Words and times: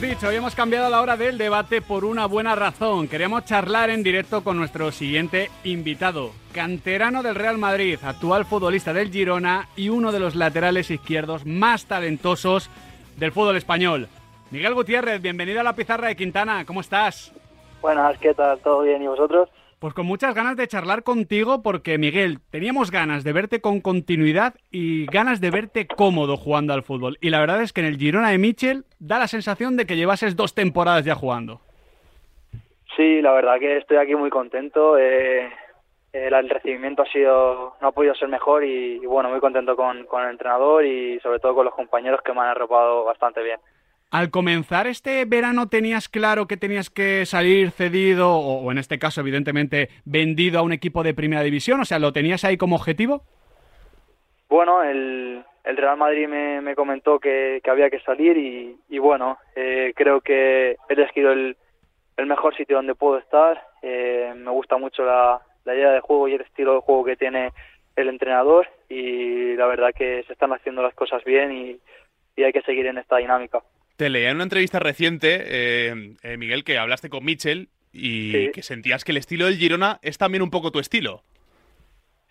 Dicho, 0.00 0.28
hoy 0.28 0.36
hemos 0.36 0.54
cambiado 0.54 0.88
la 0.88 1.02
hora 1.02 1.18
del 1.18 1.36
debate 1.36 1.82
por 1.82 2.06
una 2.06 2.24
buena 2.24 2.54
razón. 2.54 3.06
Queremos 3.06 3.44
charlar 3.44 3.90
en 3.90 4.02
directo 4.02 4.42
con 4.42 4.56
nuestro 4.56 4.90
siguiente 4.92 5.50
invitado, 5.62 6.30
canterano 6.54 7.22
del 7.22 7.34
Real 7.34 7.58
Madrid, 7.58 7.98
actual 8.02 8.46
futbolista 8.46 8.94
del 8.94 9.12
Girona 9.12 9.68
y 9.76 9.90
uno 9.90 10.10
de 10.10 10.18
los 10.18 10.36
laterales 10.36 10.90
izquierdos 10.90 11.44
más 11.44 11.84
talentosos 11.84 12.70
del 13.18 13.30
fútbol 13.30 13.58
español. 13.58 14.08
Miguel 14.50 14.72
Gutiérrez, 14.72 15.20
bienvenido 15.20 15.60
a 15.60 15.64
la 15.64 15.76
pizarra 15.76 16.08
de 16.08 16.16
Quintana, 16.16 16.64
¿cómo 16.64 16.80
estás? 16.80 17.30
Buenas, 17.82 18.16
¿qué 18.18 18.32
tal? 18.32 18.58
¿Todo 18.60 18.80
bien? 18.80 19.02
¿Y 19.02 19.06
vosotros? 19.06 19.50
Pues 19.80 19.94
con 19.94 20.04
muchas 20.04 20.34
ganas 20.34 20.56
de 20.56 20.68
charlar 20.68 21.02
contigo 21.02 21.62
porque, 21.62 21.96
Miguel, 21.96 22.40
teníamos 22.50 22.90
ganas 22.90 23.24
de 23.24 23.32
verte 23.32 23.62
con 23.62 23.80
continuidad 23.80 24.52
y 24.70 25.06
ganas 25.06 25.40
de 25.40 25.50
verte 25.50 25.86
cómodo 25.86 26.36
jugando 26.36 26.74
al 26.74 26.82
fútbol. 26.82 27.16
Y 27.22 27.30
la 27.30 27.40
verdad 27.40 27.62
es 27.62 27.72
que 27.72 27.80
en 27.80 27.86
el 27.86 27.96
Girona 27.96 28.28
de 28.28 28.36
Michel 28.36 28.84
da 28.98 29.18
la 29.18 29.26
sensación 29.26 29.78
de 29.78 29.86
que 29.86 29.96
llevases 29.96 30.36
dos 30.36 30.54
temporadas 30.54 31.06
ya 31.06 31.14
jugando. 31.14 31.62
Sí, 32.94 33.22
la 33.22 33.32
verdad 33.32 33.58
que 33.58 33.78
estoy 33.78 33.96
aquí 33.96 34.14
muy 34.14 34.28
contento. 34.28 34.98
Eh, 34.98 35.48
el 36.12 36.50
recibimiento 36.50 37.00
ha 37.00 37.06
sido, 37.06 37.76
no 37.80 37.88
ha 37.88 37.92
podido 37.92 38.14
ser 38.14 38.28
mejor 38.28 38.62
y, 38.62 38.98
bueno, 39.06 39.30
muy 39.30 39.40
contento 39.40 39.76
con, 39.76 40.04
con 40.04 40.22
el 40.24 40.32
entrenador 40.32 40.84
y 40.84 41.18
sobre 41.20 41.38
todo 41.38 41.54
con 41.54 41.64
los 41.64 41.74
compañeros 41.74 42.20
que 42.22 42.34
me 42.34 42.40
han 42.40 42.48
arropado 42.48 43.04
bastante 43.04 43.42
bien. 43.42 43.58
Al 44.10 44.30
comenzar 44.32 44.88
este 44.88 45.24
verano 45.24 45.68
tenías 45.68 46.08
claro 46.08 46.48
que 46.48 46.56
tenías 46.56 46.90
que 46.90 47.24
salir 47.26 47.70
cedido 47.70 48.34
o, 48.34 48.72
en 48.72 48.78
este 48.78 48.98
caso 48.98 49.20
evidentemente 49.20 49.88
vendido 50.04 50.58
a 50.58 50.62
un 50.62 50.72
equipo 50.72 51.04
de 51.04 51.14
primera 51.14 51.42
división, 51.42 51.80
o 51.80 51.84
sea, 51.84 52.00
¿lo 52.00 52.12
tenías 52.12 52.44
ahí 52.44 52.56
como 52.56 52.74
objetivo? 52.74 53.22
Bueno, 54.48 54.82
el, 54.82 55.44
Real 55.62 55.96
Madrid 55.96 56.26
me, 56.26 56.74
comentó 56.74 57.20
que, 57.20 57.62
había 57.70 57.88
que 57.88 58.00
salir 58.00 58.36
y, 58.88 58.98
bueno, 58.98 59.38
eh, 59.54 59.92
creo 59.94 60.20
que 60.20 60.72
he 60.88 60.92
elegido 60.92 61.30
el, 61.30 61.56
mejor 62.26 62.56
sitio 62.56 62.76
donde 62.76 62.96
puedo 62.96 63.16
estar. 63.16 63.62
Eh, 63.80 64.32
me 64.36 64.50
gusta 64.50 64.76
mucho 64.76 65.04
la, 65.04 65.40
idea 65.66 65.92
de 65.92 66.00
juego 66.00 66.26
y 66.26 66.34
el 66.34 66.40
estilo 66.40 66.74
de 66.74 66.80
juego 66.80 67.04
que 67.04 67.16
tiene 67.16 67.52
el 67.94 68.08
entrenador 68.08 68.66
y 68.88 69.54
la 69.54 69.66
verdad 69.66 69.94
que 69.96 70.24
se 70.24 70.32
están 70.32 70.52
haciendo 70.52 70.82
las 70.82 70.94
cosas 70.94 71.22
bien 71.22 71.52
y 71.52 72.42
hay 72.42 72.52
que 72.52 72.62
seguir 72.62 72.86
en 72.86 72.98
esta 72.98 73.18
dinámica. 73.18 73.62
Te 74.00 74.08
leía 74.08 74.30
en 74.30 74.36
una 74.36 74.44
entrevista 74.44 74.78
reciente, 74.78 75.42
eh, 75.44 76.14
eh, 76.22 76.38
Miguel, 76.38 76.64
que 76.64 76.78
hablaste 76.78 77.10
con 77.10 77.22
Mitchell 77.22 77.68
y 77.92 78.50
que 78.50 78.62
sentías 78.62 79.04
que 79.04 79.12
el 79.12 79.18
estilo 79.18 79.44
del 79.44 79.58
Girona 79.58 79.98
es 80.00 80.16
también 80.16 80.42
un 80.42 80.50
poco 80.50 80.70
tu 80.70 80.78
estilo. 80.78 81.20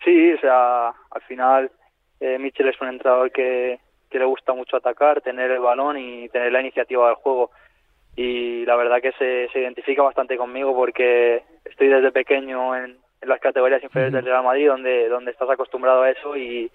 Sí, 0.04 0.32
o 0.32 0.40
sea, 0.40 0.88
al 0.88 1.22
final 1.28 1.70
eh, 2.18 2.40
Mitchell 2.40 2.66
es 2.66 2.80
un 2.80 2.88
entrenador 2.88 3.30
que, 3.30 3.78
le 4.10 4.24
gusta 4.24 4.52
mucho 4.52 4.78
atacar, 4.78 5.20
tener 5.20 5.48
el 5.52 5.60
balón 5.60 5.96
y 5.96 6.28
tener 6.30 6.50
la 6.50 6.60
iniciativa 6.60 7.06
del 7.06 7.14
juego. 7.14 7.52
Y 8.16 8.66
la 8.66 8.74
verdad 8.74 9.00
que 9.00 9.12
se, 9.12 9.60
identifica 9.60 10.02
bastante 10.02 10.36
conmigo 10.36 10.74
porque 10.74 11.44
estoy 11.64 11.86
desde 11.86 12.10
pequeño 12.10 12.74
en, 12.74 12.98
las 13.22 13.38
categorías 13.38 13.80
inferiores 13.84 14.12
del 14.12 14.24
Real 14.24 14.42
Madrid, 14.42 14.66
donde, 14.66 15.08
donde 15.08 15.30
estás 15.30 15.48
acostumbrado 15.48 16.02
a 16.02 16.10
eso 16.10 16.36
y, 16.36 16.68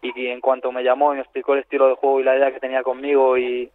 y 0.00 0.28
en 0.28 0.40
cuanto 0.40 0.72
me 0.72 0.82
llamó 0.82 1.12
y 1.12 1.16
me 1.16 1.22
explicó 1.22 1.52
el 1.52 1.60
estilo 1.60 1.86
de 1.88 1.96
juego 1.96 2.20
y 2.20 2.24
la 2.24 2.34
idea 2.34 2.50
que 2.50 2.60
tenía 2.60 2.82
conmigo 2.82 3.36
y, 3.36 3.70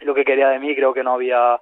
lo 0.00 0.14
que 0.14 0.24
quería 0.24 0.48
de 0.48 0.58
mí, 0.58 0.74
creo 0.74 0.92
que 0.92 1.04
no 1.04 1.14
había, 1.14 1.60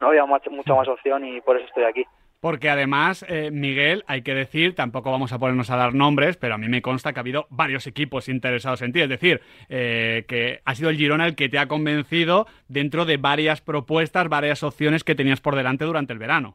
no 0.00 0.08
había 0.08 0.26
mucha 0.26 0.50
más 0.74 0.88
opción 0.88 1.24
y 1.24 1.40
por 1.40 1.56
eso 1.56 1.66
estoy 1.66 1.84
aquí. 1.84 2.04
Porque 2.40 2.70
además, 2.70 3.26
eh, 3.28 3.50
Miguel, 3.50 4.04
hay 4.06 4.22
que 4.22 4.32
decir, 4.32 4.76
tampoco 4.76 5.10
vamos 5.10 5.32
a 5.32 5.40
ponernos 5.40 5.70
a 5.70 5.76
dar 5.76 5.92
nombres, 5.92 6.36
pero 6.36 6.54
a 6.54 6.58
mí 6.58 6.68
me 6.68 6.82
consta 6.82 7.12
que 7.12 7.18
ha 7.18 7.22
habido 7.22 7.46
varios 7.50 7.88
equipos 7.88 8.28
interesados 8.28 8.80
en 8.82 8.92
ti. 8.92 9.00
Es 9.00 9.08
decir, 9.08 9.40
eh, 9.68 10.24
que 10.28 10.60
ha 10.64 10.74
sido 10.76 10.88
el 10.90 10.96
Girona 10.96 11.26
el 11.26 11.34
que 11.34 11.48
te 11.48 11.58
ha 11.58 11.66
convencido 11.66 12.46
dentro 12.68 13.04
de 13.06 13.16
varias 13.16 13.60
propuestas, 13.60 14.28
varias 14.28 14.62
opciones 14.62 15.02
que 15.02 15.16
tenías 15.16 15.40
por 15.40 15.56
delante 15.56 15.84
durante 15.84 16.12
el 16.12 16.20
verano. 16.20 16.54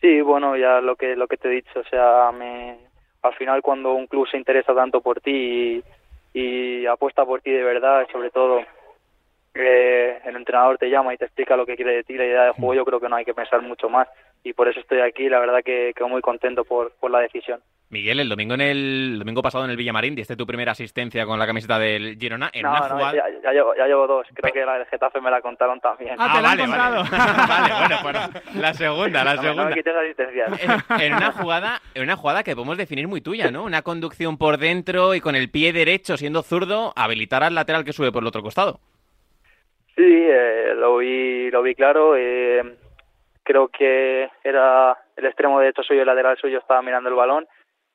Sí, 0.00 0.20
bueno, 0.20 0.56
ya 0.56 0.80
lo 0.80 0.94
que, 0.94 1.16
lo 1.16 1.26
que 1.26 1.36
te 1.36 1.48
he 1.48 1.52
dicho, 1.52 1.80
o 1.80 1.84
sea, 1.84 2.30
me, 2.30 2.76
al 3.22 3.34
final 3.34 3.62
cuando 3.62 3.92
un 3.92 4.06
club 4.06 4.28
se 4.28 4.36
interesa 4.36 4.72
tanto 4.72 5.00
por 5.00 5.20
ti 5.20 5.82
y, 6.32 6.38
y 6.38 6.86
apuesta 6.86 7.24
por 7.24 7.40
ti 7.40 7.50
de 7.50 7.64
verdad, 7.64 8.06
sobre 8.12 8.30
todo 8.30 8.60
el 9.58 10.36
entrenador 10.36 10.78
te 10.78 10.90
llama 10.90 11.14
y 11.14 11.16
te 11.16 11.24
explica 11.24 11.56
lo 11.56 11.66
que 11.66 11.76
quiere 11.76 11.96
de 11.96 12.04
ti, 12.04 12.14
la 12.14 12.26
idea 12.26 12.44
de 12.44 12.52
juego, 12.52 12.72
mm. 12.72 12.76
yo 12.76 12.84
creo 12.84 13.00
que 13.00 13.08
no 13.08 13.16
hay 13.16 13.24
que 13.24 13.34
pensar 13.34 13.62
mucho 13.62 13.88
más. 13.88 14.08
Y 14.42 14.52
por 14.52 14.68
eso 14.68 14.80
estoy 14.80 15.00
aquí, 15.00 15.28
la 15.28 15.40
verdad 15.40 15.62
que 15.64 15.92
quedo 15.94 16.08
muy 16.08 16.20
contento 16.20 16.64
por, 16.64 16.92
por 17.00 17.10
la 17.10 17.20
decisión. 17.20 17.60
Miguel, 17.88 18.18
el 18.18 18.28
domingo 18.28 18.54
en 18.54 18.60
el, 18.62 19.18
domingo 19.20 19.42
pasado 19.42 19.64
en 19.64 19.70
el 19.70 19.76
Villamarín 19.76 20.16
diste 20.16 20.34
tu 20.34 20.44
primera 20.44 20.72
asistencia 20.72 21.24
con 21.24 21.38
la 21.38 21.46
camiseta 21.46 21.78
del 21.78 22.18
Girona 22.18 22.50
en 22.52 22.66
una 22.66 22.80
jugada... 22.80 23.12
ya, 23.12 23.52
llevo, 23.52 23.76
ya, 23.76 23.86
llevo, 23.86 24.08
dos. 24.08 24.26
Creo 24.34 24.52
que 24.52 24.64
la 24.64 24.78
del 24.78 24.86
Getafe 24.86 25.20
me 25.20 25.30
la 25.30 25.40
contaron 25.40 25.78
también. 25.78 26.16
Ah, 26.18 26.32
te 26.34 26.42
la 26.42 26.48
vale, 26.48 26.66
vale. 26.66 27.08
vale, 27.48 27.94
bueno, 28.02 28.18
la 28.56 28.74
segunda, 28.74 29.22
la 29.22 29.36
segunda. 29.36 29.70
No 29.70 30.98
en, 31.00 31.14
una 31.14 31.30
jugada, 31.30 31.80
en 31.94 32.02
una 32.02 32.16
jugada 32.16 32.42
que 32.42 32.56
podemos 32.56 32.76
definir 32.76 33.06
muy 33.06 33.20
tuya, 33.20 33.52
¿no? 33.52 33.62
Una 33.62 33.82
conducción 33.82 34.36
por 34.36 34.58
dentro 34.58 35.14
y 35.14 35.20
con 35.20 35.36
el 35.36 35.48
pie 35.48 35.72
derecho 35.72 36.16
siendo 36.16 36.42
zurdo 36.42 36.92
habilitar 36.96 37.44
al 37.44 37.54
lateral 37.54 37.84
que 37.84 37.92
sube 37.92 38.10
por 38.10 38.24
el 38.24 38.26
otro 38.26 38.42
costado. 38.42 38.80
Sí, 39.96 40.02
eh, 40.04 40.74
lo 40.76 40.98
vi, 40.98 41.50
lo 41.50 41.62
vi 41.62 41.74
claro. 41.74 42.16
Eh, 42.16 42.76
creo 43.42 43.68
que 43.68 44.28
era 44.44 44.96
el 45.16 45.24
extremo 45.24 45.58
derecho 45.58 45.82
suyo, 45.82 46.02
el 46.02 46.06
lateral 46.06 46.36
suyo 46.36 46.58
estaba 46.58 46.82
mirando 46.82 47.08
el 47.08 47.14
balón 47.14 47.46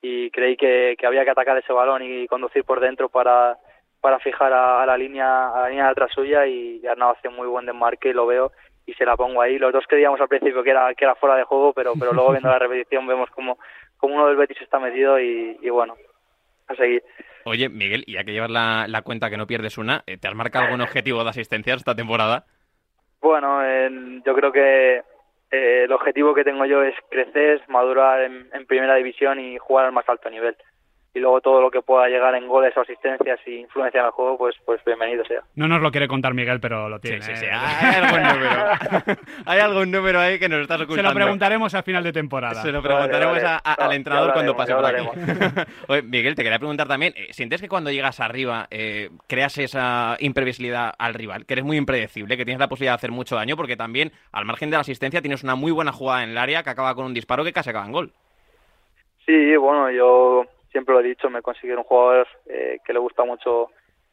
y 0.02 0.32
creí 0.32 0.58
que, 0.58 0.98
había 1.06 1.24
que 1.24 1.30
atacar 1.30 1.58
ese 1.58 1.74
balón 1.74 2.02
y 2.02 2.28
conducir 2.28 2.64
por 2.64 2.80
dentro 2.80 3.10
para, 3.10 3.58
para 4.00 4.18
fijar 4.20 4.52
a, 4.52 4.84
la 4.86 4.98
línea 4.98 5.50
a 5.50 5.62
la 5.62 5.70
línea 5.70 5.86
de 5.86 5.92
atrás 5.92 6.12
suya 6.12 6.48
y 6.48 6.86
Arnau 6.88 7.12
hace 7.12 7.30
muy 7.30 7.48
buen 7.48 7.68
desmarque 7.68 8.10
y 8.10 8.14
lo 8.14 8.26
veo 8.26 8.52
y 8.88 8.94
se 8.94 9.06
la 9.06 9.16
pongo 9.16 9.42
ahí. 9.42 9.60
Los 9.60 9.72
dos 9.72 9.86
creíamos 9.88 10.20
al 10.20 10.28
principio 10.28 10.64
que 10.64 10.72
era 10.72 10.92
que 10.96 11.06
era 11.06 11.14
fuera 11.14 11.36
de 11.36 11.44
juego, 11.44 11.72
pero 11.74 11.94
pero 12.00 12.14
luego 12.14 12.32
viendo 12.32 12.50
la 12.50 12.58
repetición 12.58 13.06
vemos 13.06 13.30
como, 13.30 13.60
como 13.98 14.16
uno 14.16 14.28
del 14.28 14.38
Betis 14.38 14.60
está 14.62 14.80
metido 14.80 15.20
y, 15.20 15.60
y 15.62 15.70
bueno, 15.70 15.96
a 16.72 16.76
seguir. 16.76 17.04
Oye, 17.46 17.70
Miguel, 17.70 18.04
ya 18.08 18.24
que 18.24 18.34
llevas 18.34 18.52
la, 18.52 19.02
cuenta 19.04 19.30
que 19.30 19.38
no 19.38 19.48
pierdes 19.48 19.78
una, 19.78 20.04
eh, 20.06 20.18
¿te 20.18 20.28
has 20.28 20.36
marcado 20.36 20.66
algún 20.66 20.82
objetivo 20.82 21.24
de 21.24 21.30
asistencia 21.30 21.74
esta 21.74 21.96
temporada? 21.96 22.46
Bueno, 23.22 23.62
yo 24.26 24.34
creo 24.34 24.52
que 24.52 24.98
eh, 25.52 25.84
el 25.84 25.92
objetivo 25.92 26.34
que 26.34 26.44
tengo 26.44 26.66
yo 26.66 26.84
es 26.84 26.96
crecer, 27.10 27.62
madurar 27.68 28.22
en, 28.22 28.66
primera 28.68 28.96
división 28.96 29.40
y 29.40 29.58
jugar 29.58 29.86
al 29.86 29.92
más 29.92 30.08
alto 30.08 30.30
nivel 30.30 30.56
y 31.14 31.20
luego 31.20 31.42
todo 31.42 31.62
lo 31.62 31.70
que 31.70 31.82
pueda 31.82 32.08
llegar 32.08 32.36
en 32.36 32.48
goles 32.48 32.76
o 32.78 32.82
asistencias 32.82 33.40
y 33.46 33.56
influencia 33.60 34.00
en 34.00 34.06
el 34.06 34.12
juego, 34.12 34.38
pues, 34.38 34.56
pues 34.66 34.80
bienvenido 34.86 35.26
sea. 35.26 35.42
No 35.56 35.68
nos 35.68 35.82
lo 35.82 35.92
quiere 35.92 36.08
contar 36.08 36.34
Miguel, 36.34 36.62
pero 36.62 36.88
lo 36.88 37.00
tiene. 37.00 37.22
Sí, 37.22 37.36
sí, 37.36 37.46
¿eh? 37.46 37.52
Hay 37.52 37.96
algún 37.96 38.22
número. 38.24 39.22
Hay 39.46 39.60
algún 39.60 39.92
número 39.92 40.20
ahí 40.22 40.40
que 40.40 40.48
nos 40.48 40.62
estás 40.62 40.80
ocultando. 40.80 41.10
Se 41.10 41.14
lo 41.14 41.22
preguntaremos 41.22 41.76
a 41.76 41.84
final 41.84 42.04
de 42.04 42.14
temporada. 42.14 42.62
Se 42.62 42.72
lo 42.72 42.82
preguntaremos 42.82 43.40
al 43.44 43.94
entrenador 43.94 44.32
cuando 44.34 44.56
pase 44.56 44.74
por 44.74 44.86
aquí. 44.86 45.06
Oye, 45.88 46.02
Miguel, 46.04 46.36
te 46.36 46.44
quería 46.44 46.60
preguntar 46.60 46.88
también, 46.88 47.14
eh, 47.18 47.28
¿sientes 47.32 47.60
que 47.62 47.68
cuando 47.68 47.92
llegas 47.92 48.22
arriba 48.22 48.68
eh, 48.72 49.10
creas 49.28 49.58
esa 49.58 50.16
imprevisibilidad 50.20 50.94
al 50.98 51.14
rival? 51.14 51.46
Que 51.46 51.56
eres 51.56 51.66
muy 51.66 51.76
impredecible, 51.76 52.38
que 52.38 52.46
tienes 52.46 52.60
la 52.60 52.70
posibilidad 52.70 52.94
de 52.94 52.96
hacer 52.96 53.12
mucho 53.12 53.36
daño, 53.36 53.58
porque 53.58 53.76
también, 53.76 54.14
al 54.32 54.46
margen 54.46 54.70
de 54.70 54.78
la 54.78 54.82
asistencia, 54.82 55.22
tienes 55.22 55.44
una 55.44 55.56
muy 55.56 55.74
buena 55.74 55.92
jugada 55.92 56.24
en 56.24 56.30
el 56.30 56.38
área 56.38 56.64
que 56.64 56.70
acaba 56.70 56.96
con 56.96 57.06
un 57.06 57.14
disparo 57.14 57.44
que 57.44 57.52
casi 57.52 57.70
acaba 57.70 57.86
en 57.86 57.92
gol. 57.92 58.14
Sí, 59.26 59.56
bueno, 59.58 59.92
yo 59.92 60.46
siempre 60.72 60.94
lo 60.94 61.02
he 61.02 61.04
dicho, 61.04 61.30
me 61.30 61.42
considero 61.42 61.80
un 61.80 61.84
jugador 61.84 62.28
eh, 62.48 62.80
que 62.86 62.94
le 62.94 63.00
gusta 63.00 63.24
mucho 63.24 63.70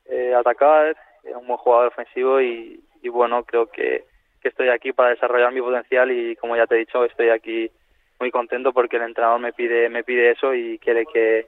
eh, 0.06 0.34
atacar, 0.34 0.96
es 1.22 1.34
un 1.34 1.46
buen 1.46 1.58
jugador 1.58 1.88
ofensivo 1.88 2.41
y, 2.41 2.82
bueno, 3.10 3.44
creo 3.44 3.66
que, 3.70 4.04
estoy 4.42 4.70
aquí 4.70 4.94
para 4.94 5.10
desarrollar 5.10 5.52
mi 5.52 5.60
potencial 5.60 6.10
y 6.10 6.34
como 6.37 6.56
ya 6.56 6.66
te 6.66 6.76
he 6.76 6.78
dicho, 6.78 7.05
estoy 7.05 7.28
aquí 7.28 7.70
muy 8.19 8.31
contento 8.31 8.72
porque 8.72 8.96
el 8.96 9.02
entrenador 9.02 9.38
me 9.40 9.52
pide, 9.52 9.90
me 9.90 10.05
pide 10.05 10.31
eso 10.31 10.55
y 10.55 10.78
quiere 10.78 11.05
que, 11.05 11.44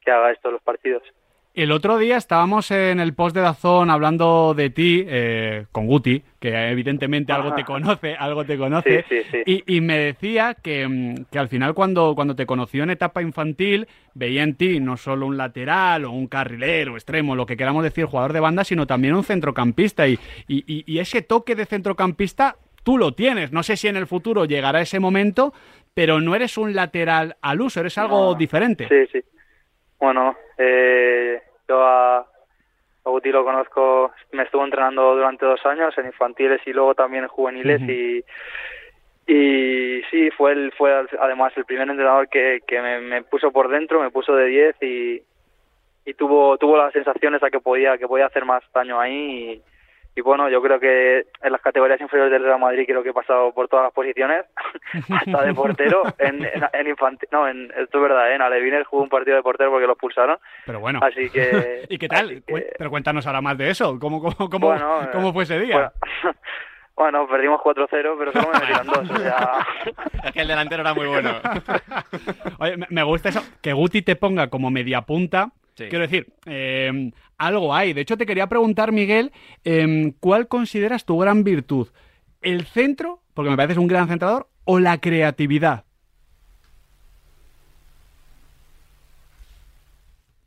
que 0.00 0.10
haga 0.10 0.32
esto 0.32 0.48
en 0.48 0.54
los 0.54 0.62
partidos. 0.62 1.04
El 1.52 1.72
otro 1.72 1.98
día 1.98 2.16
estábamos 2.16 2.70
en 2.70 3.00
el 3.00 3.12
post 3.12 3.34
de 3.34 3.42
Dazón 3.42 3.90
hablando 3.90 4.54
de 4.54 4.70
ti 4.70 5.04
eh, 5.06 5.66
con 5.72 5.88
Guti, 5.88 6.22
que 6.38 6.70
evidentemente 6.70 7.32
algo 7.32 7.54
te 7.54 7.64
conoce, 7.64 8.14
algo 8.14 8.44
te 8.44 8.56
conoce, 8.56 9.04
Y, 9.44 9.80
me 9.80 9.98
decía 9.98 10.54
que, 10.54 10.86
mm, 10.86 11.24
que, 11.30 11.38
al 11.40 11.48
final 11.48 11.74
cuando, 11.74 12.14
cuando 12.14 12.36
te 12.36 12.46
conoció 12.46 12.84
en 12.84 12.90
etapa 12.90 13.20
infantil 13.20 13.88
veía 14.14 14.44
en 14.44 14.54
ti 14.54 14.78
no 14.78 14.96
solo 14.96 15.26
un 15.26 15.36
lateral 15.36 16.04
o 16.04 16.12
un 16.12 16.28
carrilero, 16.28 16.94
extremo, 16.94 17.34
lo 17.34 17.46
que 17.46 17.56
queramos 17.56 17.82
decir, 17.82 18.04
jugador 18.04 18.32
de 18.32 18.40
banda, 18.40 18.62
sino 18.62 18.86
también 18.86 19.14
un 19.14 19.24
centrocampista 19.24 20.06
y, 20.06 20.20
y, 20.46 20.84
y 20.86 20.98
ese 21.00 21.20
toque 21.22 21.56
de 21.56 21.66
centrocampista 21.66 22.58
tú 22.84 22.96
lo 22.96 23.12
tienes. 23.14 23.50
No 23.50 23.64
sé 23.64 23.76
si 23.76 23.88
en 23.88 23.96
el 23.96 24.06
futuro 24.06 24.44
llegará 24.44 24.80
ese 24.80 25.00
momento, 25.00 25.52
pero 25.94 26.20
no 26.20 26.36
eres 26.36 26.56
un 26.56 26.76
lateral 26.76 27.36
al 27.42 27.60
uso, 27.60 27.80
eres 27.80 27.98
algo 27.98 28.36
diferente. 28.36 28.86
Sí, 28.88 29.10
sí. 29.12 29.39
Bueno, 30.00 30.36
eh, 30.56 31.40
yo 31.68 31.82
a, 31.82 32.26
Guti 33.04 33.30
lo 33.30 33.44
conozco, 33.44 34.12
me 34.32 34.44
estuvo 34.44 34.64
entrenando 34.64 35.14
durante 35.14 35.44
dos 35.44 35.64
años 35.66 35.96
en 35.98 36.06
infantiles 36.06 36.60
y 36.66 36.72
luego 36.72 36.94
también 36.94 37.24
en 37.24 37.28
juveniles 37.28 37.80
y 37.82 38.24
y 39.26 40.02
sí, 40.10 40.30
fue 40.36 40.52
el, 40.52 40.72
fue 40.72 40.92
además 41.20 41.52
el 41.56 41.64
primer 41.64 41.88
entrenador 41.88 42.28
que, 42.28 42.60
que 42.66 42.80
me, 42.80 43.22
puso 43.22 43.52
por 43.52 43.68
dentro, 43.68 44.00
me 44.00 44.10
puso 44.10 44.34
de 44.34 44.46
10 44.46 44.82
y, 44.82 45.22
y 46.04 46.14
tuvo 46.14 46.58
tuvo 46.58 46.76
las 46.76 46.92
sensaciones 46.92 47.40
a 47.42 47.50
que 47.50 47.60
podía 47.60 47.96
que 47.96 48.08
podía 48.08 48.26
hacer 48.26 48.44
más 48.44 48.64
daño 48.74 48.98
ahí 48.98 49.62
y 50.16 50.22
bueno, 50.22 50.48
yo 50.48 50.60
creo 50.60 50.80
que 50.80 51.26
en 51.42 51.52
las 51.52 51.60
categorías 51.60 52.00
inferiores 52.00 52.32
del 52.32 52.42
Real 52.42 52.58
Madrid 52.58 52.84
creo 52.86 53.02
que 53.02 53.10
he 53.10 53.14
pasado 53.14 53.52
por 53.52 53.68
todas 53.68 53.84
las 53.84 53.92
posiciones, 53.92 54.44
hasta 55.10 55.42
de 55.44 55.54
portero, 55.54 56.02
en, 56.18 56.44
en, 56.72 56.86
infantil, 56.86 57.28
no, 57.30 57.46
en, 57.46 57.72
esto 57.76 57.98
es 57.98 58.02
verdad, 58.02 58.30
¿eh? 58.30 58.34
en 58.34 58.42
Alevines 58.42 58.86
jugó 58.86 59.04
un 59.04 59.08
partido 59.08 59.36
de 59.36 59.42
portero 59.42 59.70
porque 59.70 59.86
lo 59.86 59.92
expulsaron. 59.92 60.38
Pero 60.66 60.80
bueno. 60.80 61.00
Así 61.02 61.30
que... 61.30 61.84
¿Y 61.88 61.98
qué 61.98 62.08
tal? 62.08 62.42
Pero 62.46 62.90
cuéntanos 62.90 63.26
ahora 63.26 63.40
más 63.40 63.56
de 63.56 63.70
eso, 63.70 63.98
¿cómo, 64.00 64.20
cómo, 64.20 64.50
cómo, 64.50 64.74
cómo 65.12 65.32
fue 65.32 65.44
ese 65.44 65.60
día? 65.60 65.92
Bueno, 66.96 67.26
perdimos 67.30 67.60
4-0, 67.60 67.88
pero 67.90 68.32
solo 68.32 68.48
me 68.52 68.60
metieron 68.60 68.86
dos, 68.88 69.10
o 69.10 69.16
sea... 69.16 69.66
Es 70.24 70.32
que 70.32 70.40
el 70.40 70.48
delantero 70.48 70.82
era 70.82 70.92
muy 70.92 71.06
bueno. 71.06 71.30
Oye, 72.58 72.76
me 72.88 73.02
gusta 73.04 73.28
eso, 73.28 73.42
que 73.62 73.72
Guti 73.72 74.02
te 74.02 74.16
ponga 74.16 74.50
como 74.50 74.70
media 74.70 75.02
Quiero 75.88 76.06
decir, 76.06 76.32
eh, 76.46 77.10
algo 77.38 77.74
hay. 77.74 77.92
De 77.92 78.02
hecho, 78.02 78.16
te 78.16 78.26
quería 78.26 78.48
preguntar, 78.48 78.92
Miguel, 78.92 79.32
em, 79.64 80.12
¿cuál 80.20 80.48
consideras 80.48 81.04
tu 81.04 81.18
gran 81.18 81.44
virtud? 81.44 81.88
¿El 82.42 82.66
centro, 82.66 83.22
porque 83.34 83.50
me 83.50 83.56
pareces 83.56 83.78
un 83.78 83.86
gran 83.86 84.08
centrador, 84.08 84.48
o 84.64 84.78
la 84.78 84.98
creatividad? 85.00 85.84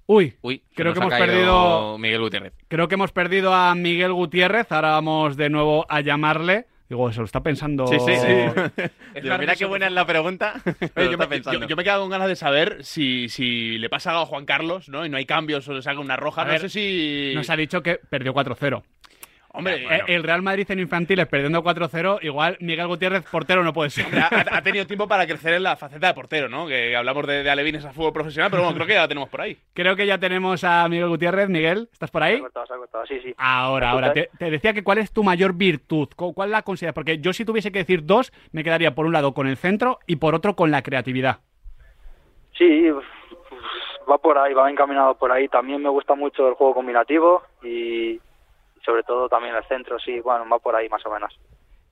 Uy, 0.05 0.35
Uy 0.41 0.61
creo 0.75 0.93
que 0.93 0.99
hemos 0.99 1.13
perdido 1.13 1.97
Miguel 1.97 2.21
Gutiérrez. 2.21 2.53
Creo 2.67 2.87
que 2.87 2.95
hemos 2.95 3.11
perdido 3.11 3.53
a 3.53 3.73
Miguel 3.73 4.13
Gutiérrez. 4.13 4.71
Ahora 4.71 4.91
vamos 4.91 5.37
de 5.37 5.49
nuevo 5.49 5.85
a 5.89 6.01
llamarle. 6.01 6.67
Digo, 6.89 7.11
se 7.11 7.19
lo 7.19 7.25
está 7.25 7.41
pensando. 7.41 7.87
Sí, 7.87 7.97
sí, 7.99 8.13
sí. 8.17 9.29
mira 9.39 9.55
qué 9.55 9.65
buena 9.65 9.87
es 9.87 9.93
la 9.93 10.05
pregunta. 10.05 10.61
yo, 10.95 11.17
me, 11.17 11.41
yo, 11.41 11.75
me, 11.75 11.83
quedo 11.83 12.01
con 12.01 12.09
ganas 12.09 12.27
de 12.27 12.35
saber 12.35 12.83
si, 12.83 13.29
si 13.29 13.77
le 13.77 13.89
pasa 13.89 14.11
algo 14.11 14.23
a 14.23 14.25
Juan 14.25 14.45
Carlos, 14.45 14.89
¿no? 14.89 15.05
Y 15.05 15.09
no 15.09 15.17
hay 15.17 15.25
cambios 15.25 15.67
o 15.67 15.73
le 15.73 15.81
saca 15.81 15.99
una 15.99 16.17
roja. 16.17 16.45
no 16.45 16.57
sé 16.59 16.69
si. 16.69 17.31
Nos 17.35 17.49
ha 17.49 17.55
dicho 17.55 17.81
que 17.81 17.99
perdió 18.09 18.33
4-0. 18.33 18.83
Hombre, 19.55 19.83
eh, 19.83 20.01
el 20.07 20.23
Real 20.23 20.41
Madrid 20.41 20.65
en 20.71 20.79
infantiles 20.79 21.27
perdiendo 21.27 21.63
4-0, 21.63 22.23
igual 22.23 22.57
Miguel 22.59 22.87
Gutiérrez 22.87 23.23
portero 23.29 23.63
no 23.63 23.71
puede 23.71 23.91
ser. 23.91 24.07
Ha, 24.51 24.61
tenido 24.63 24.87
tiempo 24.87 25.07
para 25.07 25.27
crecer 25.27 25.53
en 25.53 25.61
la 25.61 25.75
faceta 25.75 26.07
de 26.07 26.13
portero, 26.15 26.49
¿no? 26.49 26.65
Que 26.65 26.95
hablamos 26.95 27.27
de, 27.27 27.43
de 27.43 27.49
alevines 27.51 27.85
a 27.85 27.93
fútbol 27.93 28.13
profesional, 28.13 28.49
pero 28.49 28.63
bueno, 28.63 28.75
creo 28.75 28.87
que 28.87 28.93
ya 28.93 29.01
la 29.01 29.07
tenemos 29.07 29.29
por 29.29 29.41
ahí. 29.41 29.55
Creo 29.73 29.95
que 29.95 30.07
ya 30.07 30.17
tenemos 30.17 30.63
a 30.63 30.89
Miguel 30.89 31.07
Gutiérrez. 31.07 31.49
Miguel, 31.49 31.87
¿estás 31.93 32.09
por 32.09 32.23
ahí? 32.23 32.41
sí, 33.07 33.19
sí. 33.21 33.35
Ahora, 33.37 33.91
ahora. 33.91 34.11
Te, 34.13 34.29
decía 34.39 34.73
que 34.73 34.83
cuál 34.83 34.97
es 34.97 35.13
tu 35.13 35.23
mayor 35.23 35.53
virtud, 35.53 36.09
cuál 36.15 36.49
la 36.49 36.63
consideras, 36.63 36.95
porque 36.95 37.19
yo 37.19 37.31
si 37.31 37.45
tuviese 37.45 37.71
que 37.71 37.79
decir 37.79 38.07
dos, 38.07 38.33
me 38.53 38.63
quedaría 38.63 38.95
por 38.95 39.05
un 39.05 39.13
lado 39.13 39.35
con 39.35 39.45
el 39.45 39.57
centro 39.57 39.99
y 40.07 40.15
por 40.15 40.33
otro 40.33 40.55
con 40.55 40.71
la 40.71 40.81
creatividad. 40.81 41.41
Sí, 42.57 42.89
va 44.09 44.17
por 44.17 44.35
ahí, 44.39 44.55
va 44.55 44.71
encaminado 44.71 45.13
por 45.15 45.31
ahí. 45.31 45.47
También 45.47 45.83
me 45.83 45.89
gusta 45.89 46.15
mucho 46.15 46.47
el 46.47 46.55
juego 46.55 46.73
combinativo 46.73 47.43
y 47.61 48.19
sobre 48.85 49.03
todo 49.03 49.29
también 49.29 49.55
el 49.55 49.63
centro, 49.65 49.99
sí, 49.99 50.19
bueno, 50.19 50.45
va 50.49 50.59
por 50.59 50.75
ahí 50.75 50.89
más 50.89 51.05
o 51.05 51.11
menos. 51.11 51.37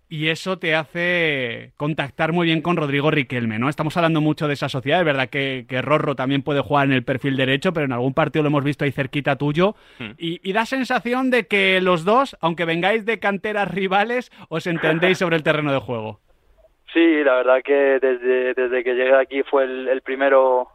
Y 0.10 0.28
eso 0.28 0.60
te 0.60 0.76
hace 0.76 1.72
contactar 1.78 2.34
muy 2.34 2.46
bien 2.46 2.62
con 2.62 2.76
Rodrigo 2.76 3.12
Riquelme, 3.12 3.60
¿no? 3.60 3.70
Estamos 3.70 3.96
hablando 3.96 4.20
mucho 4.20 4.46
de 4.50 4.56
esa 4.56 4.68
sociedad, 4.68 5.00
es 5.00 5.06
verdad 5.06 5.30
que, 5.30 5.66
que 5.70 5.82
Rorro 5.82 6.16
también 6.16 6.44
puede 6.44 6.60
jugar 6.60 6.88
en 6.88 6.92
el 6.92 7.06
perfil 7.06 7.38
derecho, 7.38 7.72
pero 7.72 7.86
en 7.86 7.94
algún 7.94 8.14
partido 8.14 8.44
lo 8.44 8.50
hemos 8.50 8.66
visto 8.66 8.84
ahí 8.84 8.92
cerquita 8.92 9.38
tuyo. 9.38 9.76
Hmm. 10.00 10.12
Y, 10.18 10.42
y, 10.44 10.52
da 10.52 10.66
sensación 10.66 11.32
de 11.32 11.48
que 11.48 11.80
los 11.80 12.04
dos, 12.04 12.36
aunque 12.42 12.66
vengáis 12.66 13.06
de 13.06 13.20
canteras 13.20 13.72
rivales, 13.72 14.32
os 14.50 14.68
entendéis 14.68 15.18
sobre 15.18 15.38
el 15.38 15.44
terreno 15.44 15.72
de 15.72 15.80
juego. 15.80 16.20
Sí, 16.94 17.24
la 17.24 17.36
verdad 17.36 17.62
que 17.64 17.74
desde, 17.74 18.54
desde 18.54 18.84
que 18.84 18.94
llegué 18.94 19.16
aquí 19.16 19.44
fue 19.44 19.64
el, 19.64 20.02
primero 20.02 20.68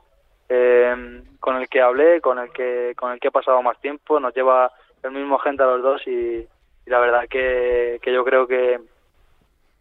eh, 0.48 1.22
con 1.40 1.56
el 1.56 1.68
que 1.68 1.82
hablé, 1.82 2.22
con 2.22 2.38
el 2.38 2.50
que, 2.52 2.94
con 2.96 3.12
el 3.12 3.20
que 3.20 3.28
he 3.28 3.30
pasado 3.30 3.60
más 3.62 3.78
tiempo. 3.82 4.18
Nos 4.18 4.34
lleva 4.34 4.72
el 5.06 5.12
mismo 5.12 5.38
gente 5.38 5.62
a 5.62 5.66
los 5.66 5.82
dos 5.82 6.06
y, 6.06 6.46
la 6.86 7.00
verdad 7.00 7.26
que, 7.28 8.00
yo 8.04 8.24
creo 8.24 8.46
que, 8.46 8.78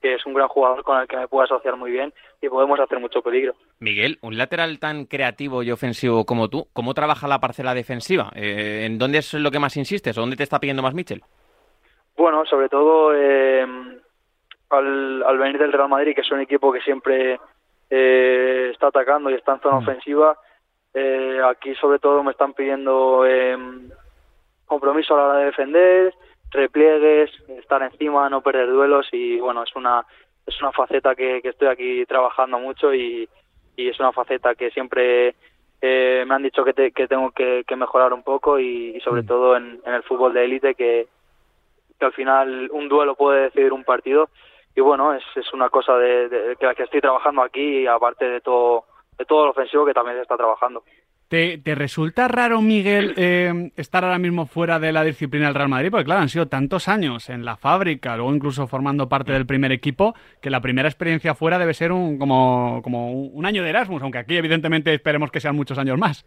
que 0.01 0.16
es 0.16 0.25
un 0.25 0.33
gran 0.33 0.48
jugador 0.48 0.83
con 0.83 1.00
el 1.00 1.07
que 1.07 1.18
me 1.18 1.27
puedo 1.27 1.44
asociar 1.44 1.75
muy 1.77 1.92
bien 1.92 2.13
y 2.42 2.50
podemos 2.50 2.80
hacer 2.80 3.00
mucho 3.00 3.22
peligro. 3.22 3.54
Miguel, 3.80 4.18
un 4.22 4.38
lateral 4.38 4.80
tan 4.80 5.06
creativo 5.06 5.63
y 5.63 5.72
ofensivo 5.72 6.25
como 6.25 6.50
tú, 6.50 6.68
¿cómo 6.74 6.94
trabaja 6.94 7.27
la 7.27 7.39
parcela 7.39 7.74
defensiva? 7.74 8.31
Eh, 8.36 8.86
¿En 8.86 8.98
dónde 8.98 9.19
es 9.19 9.33
lo 9.36 9.51
que 9.51 9.60
más 9.60 9.77
insistes 9.77 10.18
o 10.18 10.22
dónde 10.22 10.36
te 10.36 10.44
está 10.44 10.60
pidiendo 10.60 10.81
más 10.81 10.94
Michel? 10.94 11.22
Bueno, 12.18 12.45
sobre 12.45 12.69
todo 12.69 13.13
eh, 13.13 13.66
al, 14.69 15.38
venir 15.38 15.60
del 15.60 15.74
Real 15.74 15.89
Madrid, 15.89 16.16
que 16.16 16.22
es 16.22 16.31
un 16.31 16.39
equipo 16.39 16.72
que 16.72 16.81
siempre 16.81 17.39
eh, 17.89 18.69
está 18.72 18.88
atacando 18.88 19.30
y 19.30 19.36
está 19.36 19.54
en 19.54 19.62
zona 19.62 19.80
mm. 19.80 19.83
ofensiva, 19.83 20.38
aquí 21.50 21.75
sobre 21.75 22.00
todo 22.00 22.24
me 22.24 22.31
están 22.31 22.54
pidiendo 22.54 23.25
compromiso 24.65 25.13
a 25.13 25.17
la 25.17 25.27
hora 25.27 25.39
de 25.39 25.45
defender, 25.45 26.13
repliegues, 26.51 27.31
estar 27.50 27.81
encima, 27.83 28.29
no 28.29 28.41
perder 28.41 28.69
duelos 28.69 29.07
y 29.12 29.39
bueno, 29.39 29.63
es 29.63 29.75
una 29.75 30.06
es 30.45 30.62
una 30.62 30.71
faceta 30.71 31.15
que, 31.15 31.41
estoy 31.44 31.67
aquí 31.67 32.06
trabajando 32.06 32.59
mucho 32.59 32.94
y, 32.94 33.27
es 33.77 34.00
una 34.00 34.13
faceta 34.13 34.56
que 34.56 34.71
siempre 34.71 35.35
eh, 35.81 36.23
me 36.25 36.35
han 36.35 36.44
dicho 36.44 36.63
que, 36.63 36.91
que 36.91 37.07
tengo 37.07 37.31
que, 37.31 37.65
mejorar 37.75 38.13
un 38.13 38.23
poco 38.23 38.59
y, 38.59 39.00
sobre 39.01 39.23
mm. 39.23 39.25
todo 39.25 39.57
en, 39.57 39.81
el 39.85 40.03
fútbol 40.03 40.33
de 40.33 40.45
élite 40.45 40.75
que, 40.75 41.07
al 42.00 42.13
final 42.13 42.69
un 42.71 42.88
duelo 42.88 43.15
puede 43.15 43.44
decidir 43.44 43.73
un 43.73 43.83
partido 43.83 44.29
y 44.75 44.81
bueno, 44.81 45.13
es, 45.13 45.23
es 45.35 45.51
una 45.53 45.69
cosa 45.69 45.97
de, 45.97 46.29
de, 46.29 46.56
que, 46.57 46.75
que 46.75 46.83
estoy 46.83 47.01
trabajando 47.01 47.41
aquí 47.41 47.88
aparte 47.88 48.25
de 48.29 48.41
todo, 48.41 48.85
de 49.17 49.25
todo 49.25 49.45
lo 49.45 49.51
ofensivo 49.51 49.85
que 49.85 49.94
también 49.94 50.17
se 50.17 50.21
está 50.21 50.38
trabajando. 50.38 50.83
¿Te, 51.27 51.60
resulta 51.75 52.27
raro, 52.27 52.62
Miguel, 52.62 53.16
eh, 53.18 53.72
estar 53.77 54.04
ahora 54.04 54.19
mismo 54.19 54.45
fuera 54.45 54.80
de 54.80 54.92
la 54.92 55.04
disciplina 55.04 55.48
del 55.48 55.56
Real 55.56 55.69
Madrid? 55.69 55.89
Porque 55.89 56.06
claro, 56.06 56.22
han 56.22 56.30
sido 56.30 56.48
tantos 56.48 56.88
años 56.88 57.30
en 57.30 57.44
la 57.45 57.57
fábrica, 57.57 58.16
luego 58.16 58.33
incluso 58.33 58.68
formando 58.68 59.10
parte 59.10 59.31
del 59.31 59.48
primer 59.48 59.72
equipo, 59.72 60.13
que 60.39 60.51
la 60.51 60.62
primera 60.62 60.88
experiencia 60.88 61.33
fuera 61.33 61.57
debe 61.57 61.74
ser 61.74 61.92
un, 61.92 62.19
como, 62.19 62.81
como 62.83 63.12
un 63.12 63.45
año 63.45 63.63
de 63.63 63.69
Erasmus, 63.69 64.04
aunque 64.04 64.19
aquí 64.19 64.38
evidentemente 64.38 64.94
esperemos 64.94 65.31
que 65.31 65.39
sean 65.39 65.56
muchos 65.56 65.80
años 65.80 65.98
más. 65.98 66.25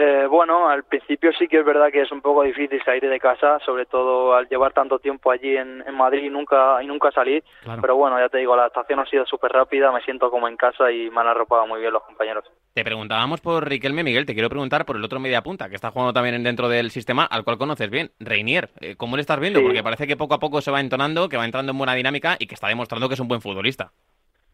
Eh, 0.00 0.26
bueno, 0.28 0.68
al 0.68 0.84
principio 0.84 1.32
sí 1.32 1.48
que 1.48 1.58
es 1.58 1.64
verdad 1.64 1.90
que 1.90 2.02
es 2.02 2.12
un 2.12 2.20
poco 2.20 2.44
difícil 2.44 2.80
salir 2.84 3.08
de 3.08 3.18
casa, 3.18 3.58
sobre 3.66 3.84
todo 3.84 4.32
al 4.34 4.46
llevar 4.46 4.72
tanto 4.72 5.00
tiempo 5.00 5.32
allí 5.32 5.56
en, 5.56 5.82
Madrid 5.92 6.22
y 6.22 6.30
nunca, 6.30 6.80
y 6.82 6.86
nunca 6.86 7.10
salir. 7.10 7.42
Pero 7.80 7.96
bueno, 7.96 8.16
ya 8.20 8.28
te 8.28 8.38
digo, 8.38 8.54
la 8.54 8.62
adaptación 8.62 9.00
ha 9.00 9.06
sido 9.06 9.26
súper 9.26 9.50
rápida, 9.50 9.90
me 9.90 10.02
siento 10.02 10.30
como 10.30 10.46
en 10.46 10.56
casa 10.56 10.92
y 10.92 11.10
me 11.10 11.20
han 11.20 11.26
arropado 11.26 11.66
muy 11.66 11.80
bien 11.80 11.92
los 11.92 12.04
compañeros. 12.04 12.44
Te 12.78 12.84
preguntábamos 12.84 13.40
por 13.40 13.68
Riquelme, 13.68 14.04
Miguel, 14.04 14.24
te 14.24 14.34
quiero 14.34 14.48
preguntar 14.48 14.86
por 14.86 14.94
el 14.94 15.04
otro 15.04 15.18
media 15.18 15.42
punta, 15.42 15.68
que 15.68 15.74
está 15.74 15.90
jugando 15.90 16.12
también 16.12 16.40
dentro 16.44 16.68
del 16.68 16.92
sistema, 16.92 17.24
al 17.24 17.42
cual 17.42 17.58
conoces 17.58 17.90
bien, 17.90 18.12
Reinier. 18.20 18.68
Eh, 18.80 18.94
¿Cómo 18.96 19.16
le 19.16 19.22
estás 19.22 19.40
viendo? 19.40 19.60
Porque 19.60 19.82
parece 19.82 20.06
que 20.06 20.16
poco 20.16 20.34
a 20.34 20.38
poco 20.38 20.60
se 20.60 20.70
va 20.70 20.78
entonando, 20.78 21.28
que 21.28 21.36
va 21.36 21.44
entrando 21.44 21.72
en 21.72 21.78
buena 21.78 21.94
dinámica 21.94 22.36
y 22.38 22.46
que 22.46 22.54
está 22.54 22.68
demostrando 22.68 23.08
que 23.08 23.14
es 23.14 23.20
un 23.20 23.26
buen 23.26 23.40
futbolista. 23.40 23.90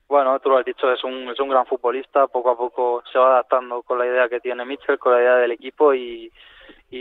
Bueno, 0.09 0.40
tú 0.40 0.49
lo 0.49 0.57
has 0.57 0.64
dicho, 0.64 0.90
es 0.90 1.04
un, 1.04 1.28
es 1.28 1.38
un 1.38 1.50
gran 1.50 1.66
futbolista, 1.66 2.26
poco 2.26 2.49
a 2.49 2.57
poco 2.57 3.02
se 3.12 3.19
va 3.19 3.33
adaptando 3.33 3.83
con 3.83 3.99
la 3.99 4.07
idea 4.07 4.26
que 4.31 4.40
tiene 4.40 4.64
Mitchell, 4.64 4.99
con 4.99 5.12
la 5.12 5.21
idea 5.21 5.37
del 5.37 5.50
equipo 5.50 5.93
y, 5.93 6.33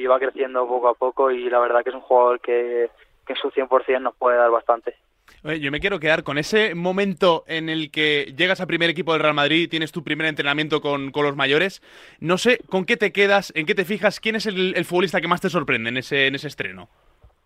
va 0.06 0.20
creciendo 0.20 0.68
poco 0.68 0.90
a 0.90 0.94
poco 0.94 1.32
y 1.32 1.50
la 1.50 1.60
verdad 1.60 1.84
que 1.84 1.92
es 1.92 1.96
un 1.96 2.02
jugador 2.02 2.42
que, 2.42 2.90
que 3.26 3.32
en 3.32 3.40
su 3.40 3.50
100% 3.50 4.02
nos 4.02 4.16
puede 4.16 4.36
dar 4.36 4.52
bastante. 4.52 4.98
Yo 5.44 5.72
me 5.72 5.80
quiero 5.80 6.00
quedar 6.00 6.24
con 6.24 6.38
ese 6.38 6.76
momento 6.76 7.44
en 7.48 7.70
el 7.70 7.92
que 7.92 8.34
llegas 8.38 8.62
al 8.62 8.68
primer 8.68 8.90
equipo 8.90 9.14
del 9.14 9.22
Real 9.22 9.34
Madrid, 9.34 9.70
tienes 9.70 9.92
tu 9.92 10.04
primer 10.04 10.28
entrenamiento 10.28 10.82
con, 10.82 11.12
con 11.12 11.26
los 11.26 11.36
mayores. 11.36 11.82
No 12.20 12.38
sé, 12.38 12.60
¿con 12.70 12.86
qué 12.86 12.98
te 12.98 13.12
quedas? 13.12 13.52
¿En 13.56 13.66
qué 13.66 13.76
te 13.76 13.86
fijas? 13.86 14.20
¿Quién 14.20 14.36
es 14.36 14.46
el, 14.46 14.86
futbolista 14.86 15.22
que 15.22 15.28
más 15.28 15.42
te 15.42 15.50
sorprende 15.50 15.90
en 15.90 15.98
ese, 15.98 16.28
en 16.28 16.36
ese 16.36 16.48
estreno? 16.48 16.90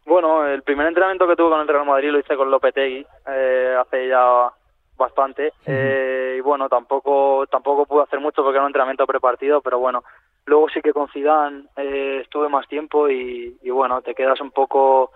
Bueno, 0.05 0.47
el 0.47 0.63
primer 0.63 0.87
entrenamiento 0.87 1.27
que 1.27 1.35
tuve 1.35 1.49
con 1.49 1.61
el 1.61 1.67
Real 1.67 1.85
Madrid 1.85 2.11
lo 2.11 2.19
hice 2.19 2.35
con 2.35 2.49
Lopetegui 2.49 3.05
eh, 3.27 3.75
hace 3.79 4.07
ya 4.07 4.51
bastante 4.97 5.53
eh, 5.65 6.35
y 6.37 6.41
bueno 6.41 6.67
tampoco 6.67 7.45
tampoco 7.47 7.85
pude 7.85 8.03
hacer 8.03 8.19
mucho 8.19 8.41
porque 8.41 8.55
era 8.55 8.63
un 8.63 8.69
entrenamiento 8.69 9.05
prepartido 9.05 9.61
pero 9.61 9.77
bueno 9.77 10.03
luego 10.45 10.67
sí 10.69 10.81
que 10.81 10.91
con 10.91 11.07
Zidane 11.09 11.65
eh, 11.77 12.21
estuve 12.23 12.49
más 12.49 12.67
tiempo 12.67 13.07
y, 13.07 13.55
bueno 13.69 14.01
te 14.01 14.15
quedas 14.15 14.41
un 14.41 14.51
poco 14.51 15.11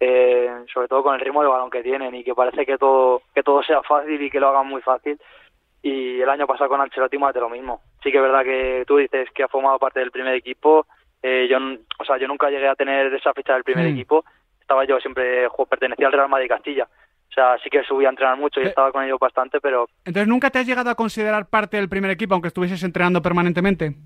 eh, 0.00 0.50
sobre 0.72 0.88
todo 0.88 1.02
con 1.02 1.14
el 1.14 1.20
ritmo 1.20 1.42
de 1.42 1.48
balón 1.48 1.70
que 1.70 1.82
tienen 1.82 2.14
y 2.14 2.24
que 2.24 2.34
parece 2.34 2.66
que 2.66 2.78
todo 2.78 3.22
que 3.34 3.42
todo 3.42 3.62
sea 3.62 3.82
fácil 3.82 4.20
y 4.20 4.30
que 4.30 4.40
lo 4.40 4.48
hagan 4.48 4.66
muy 4.66 4.82
fácil. 4.82 5.18
Y 5.82 6.20
el 6.20 6.28
año 6.28 6.46
pasado 6.46 6.70
con 6.70 6.80
Ancelotti 6.80 7.18
más 7.18 7.34
de 7.34 7.40
lo 7.40 7.50
mismo. 7.50 7.82
Sí 8.02 8.10
que 8.10 8.18
es 8.18 8.22
verdad 8.22 8.42
que 8.42 8.84
tú 8.86 8.96
dices 8.96 9.28
que 9.34 9.42
ha 9.42 9.48
formado 9.48 9.78
parte 9.78 10.00
del 10.00 10.10
primer 10.10 10.34
equipo. 10.34 10.86
Yo 11.22 11.58
o 11.98 12.04
sea 12.04 12.18
yo 12.18 12.28
nunca 12.28 12.50
llegué 12.50 12.68
a 12.68 12.74
tener 12.74 13.12
esa 13.14 13.32
ficha 13.32 13.54
del 13.54 13.64
primer 13.64 13.86
mm. 13.86 13.92
equipo. 13.92 14.24
Estaba 14.60 14.84
yo 14.84 14.98
siempre 15.00 15.48
pertenecía 15.68 16.06
al 16.06 16.12
Real 16.12 16.28
Madrid 16.28 16.48
Castilla. 16.48 16.88
O 17.30 17.34
sea, 17.34 17.58
sí 17.58 17.68
que 17.68 17.82
subí 17.82 18.06
a 18.06 18.10
entrenar 18.10 18.38
mucho 18.38 18.60
y 18.60 18.64
eh, 18.64 18.68
estaba 18.68 18.92
con 18.92 19.02
ellos 19.02 19.18
bastante, 19.18 19.60
pero... 19.60 19.88
Entonces, 20.04 20.28
¿nunca 20.28 20.50
te 20.50 20.60
has 20.60 20.66
llegado 20.66 20.88
a 20.88 20.94
considerar 20.94 21.46
parte 21.50 21.76
del 21.76 21.88
primer 21.88 22.12
equipo, 22.12 22.32
aunque 22.32 22.46
estuvieses 22.46 22.84
entrenando 22.84 23.20
permanentemente? 23.22 23.96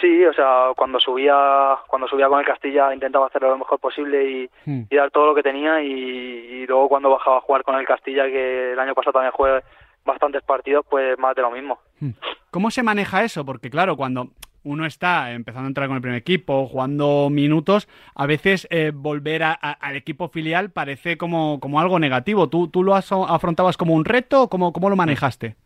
Sí, 0.00 0.24
o 0.24 0.32
sea, 0.32 0.68
cuando 0.76 1.00
subía, 1.00 1.76
cuando 1.88 2.06
subía 2.06 2.28
con 2.28 2.38
el 2.38 2.46
Castilla 2.46 2.94
intentaba 2.94 3.26
hacerlo 3.26 3.50
lo 3.50 3.58
mejor 3.58 3.80
posible 3.80 4.30
y, 4.30 4.50
hmm. 4.64 4.82
dar 4.90 5.10
todo 5.10 5.26
lo 5.26 5.34
que 5.34 5.42
tenía 5.42 5.82
y, 5.82 6.66
luego 6.66 6.88
cuando 6.88 7.10
bajaba 7.10 7.38
a 7.38 7.40
jugar 7.40 7.64
con 7.64 7.74
el 7.76 7.86
Castilla, 7.86 8.24
que 8.26 8.72
el 8.72 8.78
año 8.78 8.94
pasado 8.94 9.14
también 9.14 9.32
jugué 9.32 9.62
bastantes 10.04 10.42
partidos, 10.42 10.86
pues 10.88 11.18
más 11.18 11.34
de 11.34 11.42
lo 11.42 11.50
mismo. 11.50 11.78
Hmm. 11.98 12.10
¿Cómo 12.50 12.70
se 12.70 12.82
maneja 12.82 13.24
eso? 13.24 13.44
Porque 13.44 13.70
claro, 13.70 13.96
cuando 13.96 14.28
uno 14.62 14.86
está 14.86 15.32
empezando 15.32 15.66
a 15.66 15.68
entrar 15.68 15.88
con 15.88 15.96
el 15.96 16.02
primer 16.02 16.18
equipo, 16.18 16.66
jugando 16.66 17.28
minutos, 17.30 17.88
a 18.14 18.26
veces 18.26 18.68
eh, 18.70 18.92
volver 18.94 19.42
al 19.42 19.96
equipo 19.96 20.28
filial 20.28 20.70
parece 20.70 21.16
como, 21.16 21.58
como 21.58 21.80
algo 21.80 21.98
negativo. 21.98 22.48
¿Tú, 22.48 22.68
¿Tú 22.68 22.82
lo 22.82 22.94
afrontabas 22.94 23.76
como 23.76 23.94
un 23.94 24.04
reto 24.04 24.42
o 24.42 24.48
cómo, 24.48 24.72
cómo 24.72 24.90
lo 24.90 24.96
manejaste? 24.96 25.56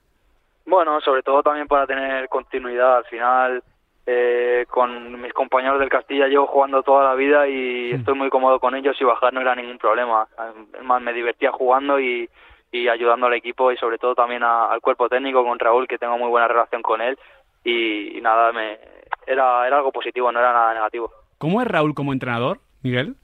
Bueno, 0.65 1.01
sobre 1.01 1.23
todo 1.23 1.43
también 1.43 1.67
para 1.67 1.87
tener 1.87 2.29
continuidad. 2.29 2.99
Al 2.99 3.05
final, 3.05 3.63
eh, 4.07 4.67
con 4.69 5.21
mis 5.21 5.33
compañeros 5.33 5.79
del 5.79 5.89
Castilla 5.89 6.27
llevo 6.27 6.47
jugando 6.47 6.83
toda 6.83 7.05
la 7.05 7.15
vida 7.15 7.47
y 7.49 7.93
estoy 7.93 8.15
muy 8.15 8.31
cómodo 8.31 8.59
con 8.59 8.75
ellos 8.75 8.97
y 9.01 9.05
bajar 9.05 9.33
no 9.33 9.41
era 9.41 9.55
ningún 9.55 9.79
problema. 9.79 10.27
Además, 10.37 11.03
me 11.03 11.13
divertía 11.13 11.53
jugando 11.53 12.01
y, 12.01 12.29
y 12.73 12.89
ayudando 12.89 13.27
al 13.27 13.35
equipo 13.35 13.71
y 13.71 13.77
sobre 13.77 13.99
todo 13.99 14.15
también 14.15 14.43
al 14.43 14.81
cuerpo 14.81 15.09
técnico 15.09 15.45
con 15.45 15.59
Raúl, 15.59 15.87
que 15.87 15.99
tengo 15.99 16.19
muy 16.19 16.29
buena 16.29 16.49
relación 16.49 16.83
con 16.83 17.01
él. 17.01 17.19
Y, 17.65 18.19
nada, 18.23 18.53
me, 18.53 18.79
era, 19.27 19.67
era 19.67 19.77
algo 19.77 19.93
positivo, 19.93 20.33
no 20.33 20.41
era 20.41 20.53
nada 20.53 20.75
negativo. 20.75 21.13
¿Cómo 21.39 21.61
es 21.61 21.69
Raúl 21.69 21.95
como 21.95 22.13
entrenador, 22.13 22.59
Miguel? 22.83 23.15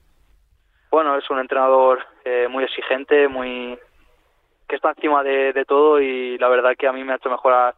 Bueno, 0.91 1.17
es 1.17 1.29
un 1.29 1.39
entrenador 1.39 1.99
eh, 2.25 2.47
muy 2.49 2.63
exigente, 2.63 3.27
muy 3.27 3.77
que 4.67 4.75
está 4.75 4.89
encima 4.89 5.23
de, 5.23 5.65
todo 5.67 5.99
y 5.99 6.37
la 6.37 6.47
verdad 6.47 6.75
que 6.77 6.87
a 6.87 6.93
mí 6.93 7.03
me 7.03 7.13
ha 7.13 7.15
hecho 7.15 7.29
mejorar 7.29 7.73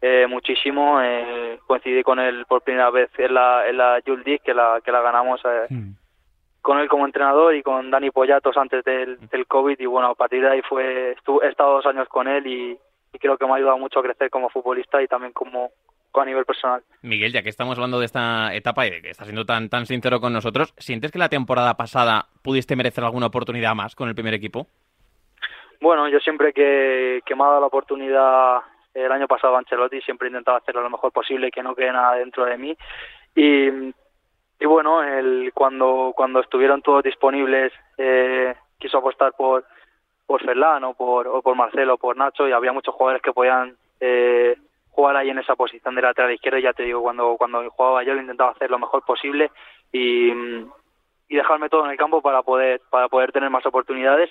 eh, 0.00 0.26
muchísimo. 0.26 1.00
Eh, 1.02 1.58
coincidí 1.66 2.02
con 2.02 2.18
él 2.18 2.46
por 2.46 2.62
primera 2.62 2.90
vez 2.90 3.10
en 3.18 3.34
la, 3.34 3.68
en 3.68 3.76
la 3.76 4.00
Jules 4.04 4.40
que 4.42 4.54
la, 4.54 4.80
que 4.82 4.92
la 4.92 5.02
ganamos 5.02 5.40
eh, 5.44 5.66
hmm. 5.68 5.92
con 6.62 6.78
él 6.78 6.88
como 6.88 7.04
entrenador 7.04 7.54
y 7.54 7.62
con 7.62 7.90
Dani 7.90 8.10
Pollatos 8.10 8.56
antes 8.56 8.82
del, 8.84 9.18
del 9.28 9.46
COVID 9.46 9.78
y 9.78 9.86
bueno, 9.86 10.08
a 10.08 10.14
partir 10.14 10.40
de 10.40 10.50
ahí 10.50 10.62
fue, 10.62 11.10
he 11.12 11.48
estado 11.48 11.74
dos 11.74 11.86
años 11.86 12.08
con 12.08 12.28
él 12.28 12.46
y, 12.46 12.78
creo 13.18 13.36
que 13.36 13.44
me 13.44 13.52
ha 13.52 13.56
ayudado 13.56 13.76
mucho 13.76 13.98
a 13.98 14.02
crecer 14.02 14.30
como 14.30 14.48
futbolista 14.48 15.02
y 15.02 15.06
también 15.06 15.32
como, 15.32 15.70
a 16.14 16.24
nivel 16.24 16.46
personal. 16.46 16.82
Miguel, 17.02 17.32
ya 17.32 17.42
que 17.42 17.50
estamos 17.50 17.76
hablando 17.76 17.98
de 17.98 18.06
esta 18.06 18.54
etapa 18.54 18.86
y 18.86 18.90
de 18.90 19.02
que 19.02 19.10
estás 19.10 19.26
siendo 19.26 19.44
tan, 19.44 19.68
tan 19.68 19.84
sincero 19.84 20.20
con 20.20 20.32
nosotros, 20.32 20.72
¿sientes 20.78 21.10
que 21.10 21.18
la 21.18 21.28
temporada 21.28 21.74
pasada 21.74 22.26
pudiste 22.42 22.76
merecer 22.76 23.04
alguna 23.04 23.26
oportunidad 23.26 23.74
más 23.74 23.94
con 23.94 24.08
el 24.08 24.14
primer 24.14 24.32
equipo? 24.32 24.68
Bueno, 25.80 26.08
yo 26.08 26.18
siempre 26.20 26.52
que, 26.54 27.20
que 27.26 27.34
me 27.34 27.42
ha 27.42 27.48
dado 27.48 27.60
la 27.60 27.66
oportunidad 27.66 28.60
el 28.94 29.12
año 29.12 29.28
pasado 29.28 29.56
Ancelotti 29.56 30.00
siempre 30.00 30.26
he 30.26 30.30
intentado 30.30 30.56
hacerlo 30.56 30.82
lo 30.82 30.90
mejor 30.90 31.12
posible 31.12 31.50
que 31.50 31.62
no 31.62 31.74
quede 31.74 31.92
nada 31.92 32.14
dentro 32.16 32.44
de 32.44 32.58
mí. 32.58 32.76
Y, 33.34 33.68
y 33.68 34.66
bueno 34.66 35.02
el, 35.02 35.52
cuando 35.54 36.12
cuando 36.14 36.40
estuvieron 36.40 36.82
todos 36.82 37.02
disponibles 37.02 37.72
eh, 37.96 38.54
quiso 38.78 38.98
apostar 38.98 39.32
por 39.32 39.64
por 40.26 40.44
Ferlán 40.44 40.84
o 40.84 40.94
por 40.94 41.28
o 41.28 41.42
por 41.42 41.56
Marcelo 41.56 41.94
o 41.94 41.98
por 41.98 42.16
Nacho 42.16 42.48
y 42.48 42.52
había 42.52 42.72
muchos 42.72 42.94
jugadores 42.94 43.22
que 43.22 43.32
podían 43.32 43.76
eh, 44.00 44.56
jugar 44.90 45.16
ahí 45.16 45.30
en 45.30 45.38
esa 45.38 45.54
posición 45.54 45.94
de 45.94 46.02
lateral 46.02 46.32
izquierdo. 46.32 46.58
Y 46.58 46.62
ya 46.62 46.72
te 46.72 46.82
digo 46.82 47.02
cuando 47.02 47.36
cuando 47.36 47.68
jugaba 47.70 48.02
yo 48.02 48.14
lo 48.14 48.20
intentaba 48.20 48.50
hacer 48.50 48.70
lo 48.70 48.78
mejor 48.78 49.04
posible 49.04 49.50
y 49.92 50.32
y 51.30 51.36
dejarme 51.36 51.68
todo 51.68 51.84
en 51.84 51.92
el 51.92 51.96
campo 51.96 52.20
para 52.20 52.42
poder 52.42 52.80
para 52.90 53.08
poder 53.08 53.30
tener 53.30 53.50
más 53.50 53.64
oportunidades 53.64 54.30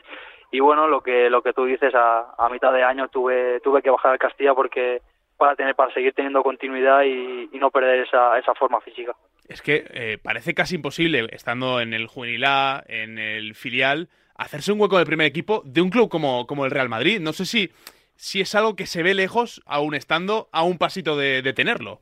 y 0.52 0.60
bueno 0.60 0.88
lo 0.88 1.02
que 1.02 1.30
lo 1.30 1.42
que 1.42 1.54
tú 1.54 1.66
dices 1.66 1.94
a, 1.96 2.34
a 2.38 2.50
mitad 2.50 2.74
de 2.74 2.84
año 2.84 3.08
tuve 3.08 3.60
tuve 3.62 3.82
que 3.82 3.90
bajar 3.90 4.14
al 4.14 4.20
Castilla 4.20 4.54
porque 4.54 5.02
para 5.38 5.56
tener 5.56 5.76
para 5.76 5.94
seguir 5.94 6.14
teniendo 6.14 6.44
continuidad 6.44 7.04
y, 7.04 7.50
no 7.60 7.72
perder 7.72 8.06
esa, 8.06 8.38
esa 8.38 8.54
forma 8.56 8.80
física. 8.82 9.14
Es 9.48 9.62
que 9.62 9.86
eh, 9.90 10.18
parece 10.22 10.54
casi 10.54 10.76
imposible 10.76 11.28
estando 11.32 11.82
en 11.82 11.94
el 11.94 12.08
juvenil 12.08 12.46
A 12.46 12.84
en 12.88 13.18
el 13.18 13.56
filial 13.56 14.10
hacerse 14.36 14.72
un 14.72 14.80
hueco 14.80 14.98
del 14.98 15.06
primer 15.06 15.28
equipo 15.28 15.62
de 15.66 15.82
un 15.82 15.90
club 15.90 16.10
como, 16.10 16.46
como 16.48 16.66
el 16.66 16.72
Real 16.72 16.88
Madrid. 16.88 17.20
No 17.20 17.34
sé 17.34 17.46
si 17.46 17.70
si 18.16 18.42
es 18.42 18.54
algo 18.54 18.76
que 18.76 18.86
se 18.86 19.02
ve 19.02 19.14
lejos 19.14 19.62
aún 19.66 19.96
estando 19.96 20.50
a 20.52 20.64
un 20.64 20.78
pasito 20.78 21.16
de, 21.16 21.42
de 21.42 21.54
tenerlo. 21.54 22.00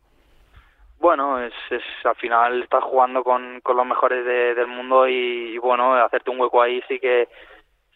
Bueno, 0.99 1.39
es, 1.39 1.53
es, 1.69 1.83
al 2.05 2.15
final 2.15 2.63
estás 2.63 2.83
jugando 2.83 3.23
con, 3.23 3.61
con 3.61 3.77
los 3.77 3.85
mejores 3.85 4.25
del 4.25 4.65
mundo 4.65 5.07
y, 5.07 5.59
bueno, 5.59 5.93
hacerte 5.93 6.31
un 6.31 6.39
hueco 6.39 6.59
ahí 6.59 6.81
sí 6.87 6.99
que 6.99 7.27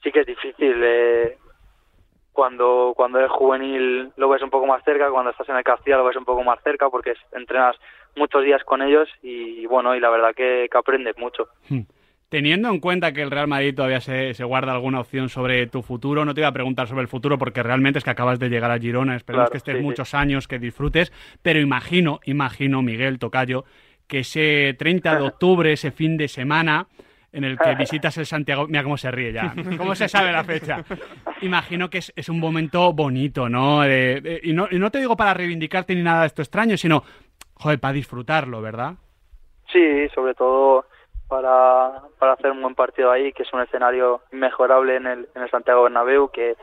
sí 0.03 0.11
que 0.11 0.21
es 0.21 0.27
difícil. 0.27 0.81
Eh, 0.83 1.37
cuando 2.31 2.93
cuando 2.95 3.19
eres 3.19 3.31
juvenil 3.31 4.11
lo 4.15 4.29
ves 4.29 4.41
un 4.41 4.49
poco 4.49 4.65
más 4.65 4.83
cerca, 4.83 5.09
cuando 5.09 5.31
estás 5.31 5.47
en 5.49 5.57
el 5.57 5.63
Castilla 5.63 5.97
lo 5.97 6.05
ves 6.05 6.15
un 6.15 6.25
poco 6.25 6.43
más 6.43 6.59
cerca 6.63 6.89
porque 6.89 7.13
entrenas 7.33 7.75
muchos 8.15 8.43
días 8.43 8.63
con 8.63 8.81
ellos 8.81 9.09
y, 9.21 9.65
bueno, 9.65 9.95
y 9.95 9.99
la 9.99 10.09
verdad 10.09 10.33
que, 10.35 10.67
que 10.71 10.77
aprendes 10.77 11.17
mucho. 11.17 11.47
Hmm. 11.69 11.81
Teniendo 12.29 12.69
en 12.69 12.79
cuenta 12.79 13.11
que 13.11 13.21
el 13.21 13.29
Real 13.29 13.49
Madrid 13.49 13.75
todavía 13.75 13.99
se, 13.99 14.33
se, 14.33 14.45
guarda 14.45 14.71
alguna 14.71 15.01
opción 15.01 15.27
sobre 15.27 15.67
tu 15.67 15.81
futuro, 15.81 16.23
no 16.23 16.33
te 16.33 16.39
iba 16.39 16.47
a 16.47 16.53
preguntar 16.53 16.87
sobre 16.87 17.01
el 17.01 17.09
futuro 17.09 17.37
porque 17.37 17.61
realmente 17.61 17.99
es 17.99 18.05
que 18.05 18.11
acabas 18.11 18.39
de 18.39 18.47
llegar 18.47 18.71
a 18.71 18.79
Girona, 18.79 19.17
esperemos 19.17 19.49
que 19.49 19.57
estés 19.57 19.81
muchos 19.81 20.13
años, 20.13 20.47
que 20.47 20.57
disfrutes, 20.57 21.11
pero 21.41 21.59
imagino, 21.59 22.21
imagino, 22.23 22.81
Miguel 22.81 23.19
Tocayo, 23.19 23.65
que 24.07 24.19
ese 24.19 24.73
30 24.79 25.17
de 25.17 25.21
octubre, 25.27 25.73
ese 25.73 25.91
fin 25.91 26.15
de 26.15 26.29
semana 26.29 26.87
en 27.31 27.43
el 27.43 27.57
que 27.57 27.75
visitas 27.79 28.17
el 28.17 28.25
Santiago, 28.25 28.67
mira 28.67 28.83
cómo 28.83 28.97
se 28.97 29.11
ríe 29.11 29.33
ya, 29.33 29.53
cómo 29.77 29.95
se 29.95 30.07
sabe 30.07 30.31
la 30.31 30.43
fecha. 30.43 30.83
Imagino 31.41 31.89
que 31.89 31.99
es, 31.99 32.11
es 32.15 32.29
un 32.29 32.39
momento 32.39 32.93
bonito, 32.93 33.49
¿no? 33.49 33.85
y 33.85 34.53
¿no? 34.53 34.67
y 34.69 34.79
no 34.79 34.91
te 34.91 34.99
digo 34.99 35.15
para 35.15 35.33
reivindicarte 35.33 35.95
ni 35.95 36.03
nada 36.03 36.21
de 36.21 36.27
esto 36.27 36.41
extraño, 36.41 36.77
sino, 36.77 37.03
joder, 37.55 37.79
para 37.79 37.93
disfrutarlo, 37.93 38.61
¿verdad? 38.61 38.95
Sí, 39.71 40.07
sobre 40.13 40.33
todo 40.33 40.85
para, 41.27 42.01
para 42.19 42.33
hacer 42.33 42.51
un 42.51 42.61
buen 42.61 42.75
partido 42.75 43.09
ahí, 43.09 43.31
que 43.31 43.43
es 43.43 43.53
un 43.53 43.61
escenario 43.61 44.21
inmejorable 44.33 44.97
en 44.97 45.07
el, 45.07 45.29
en 45.33 45.43
el 45.43 45.49
Santiago 45.49 45.83
Bernabéu, 45.83 46.29
que, 46.29 46.57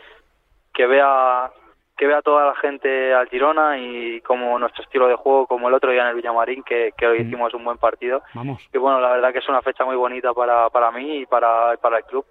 que 0.75 0.87
vea 0.87 1.51
que 1.99 2.07
vea 2.07 2.23
toda 2.23 2.47
la 2.47 2.55
gente 2.55 3.13
al 3.13 3.29
Girona 3.29 3.77
y 3.77 4.21
como 4.21 4.59
nuestro 4.59 4.85
estilo 4.85 5.09
de 5.09 5.17
juego, 5.17 5.47
como 5.47 5.69
el 5.69 5.75
otro 5.75 5.91
día 5.91 6.03
en 6.03 6.09
el 6.09 6.15
Villamarín, 6.15 6.63
que, 6.63 6.93
que 6.97 7.07
hoy 7.07 7.19
mm. 7.19 7.27
hicimos 7.27 7.53
un 7.55 7.65
buen 7.65 7.77
partido. 7.77 8.23
Vamos. 8.35 8.67
Y 8.73 8.79
bueno, 8.79 9.01
la 9.01 9.11
verdad 9.11 9.33
que 9.33 9.41
es 9.41 9.49
una 9.49 9.61
fecha 9.63 9.85
muy 9.85 9.97
bonita 9.97 10.33
para, 10.33 10.71
para 10.71 10.93
mí 10.93 11.19
y 11.19 11.27
para, 11.27 11.77
para 11.77 11.99
el 11.99 12.05
club. 12.05 12.25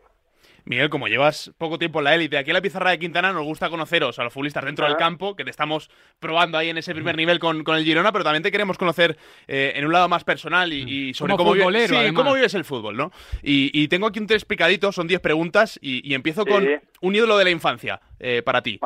Miguel, 0.64 0.90
como 0.90 1.08
llevas 1.08 1.52
poco 1.58 1.78
tiempo 1.80 2.00
en 2.00 2.06
la 2.06 2.16
élite, 2.16 2.38
aquí 2.38 2.50
en 2.50 2.56
la 2.56 2.62
pizarra 2.62 2.92
de 2.92 3.00
Quintana 3.00 3.32
nos 3.32 3.46
gusta 3.46 3.70
conoceros 3.70 4.20
a 4.20 4.24
los 4.26 4.34
futbolistas 4.34 4.66
dentro 4.66 4.86
del 4.86 4.98
campo, 4.98 5.34
que 5.34 5.46
te 5.46 5.50
estamos 5.50 5.90
probando 6.20 6.58
ahí 6.58 6.70
en 6.70 6.78
ese 6.78 6.94
primer 6.94 7.16
nivel 7.16 7.40
con, 7.40 7.64
el 7.66 7.84
Girona, 7.86 8.12
pero 8.12 8.26
también 8.26 8.44
te 8.44 8.52
queremos 8.52 8.78
conocer 8.78 9.18
eh, 9.48 9.74
en 9.76 9.86
un 9.86 9.94
lado 9.94 10.10
más 10.10 10.26
personal 10.26 10.74
y, 10.74 11.14
sobre 11.14 11.38
cómo, 11.38 11.54
vives, 11.54 11.92
cómo 12.14 12.34
vives 12.34 12.54
el 12.54 12.66
fútbol, 12.66 12.98
¿no? 12.98 13.12
Y, 13.42 13.88
tengo 13.88 14.08
aquí 14.08 14.20
un 14.20 14.28
tres 14.28 14.44
picaditos, 14.44 14.94
son 14.94 15.08
diez 15.08 15.22
preguntas, 15.22 15.80
y, 15.82 16.14
empiezo 16.14 16.46
con 16.46 16.68
un 17.02 17.16
ídolo 17.16 17.38
de 17.38 17.46
la 17.46 17.50
infancia 17.50 18.02
eh, 18.20 18.42
para 18.44 18.62
ti. 18.62 18.78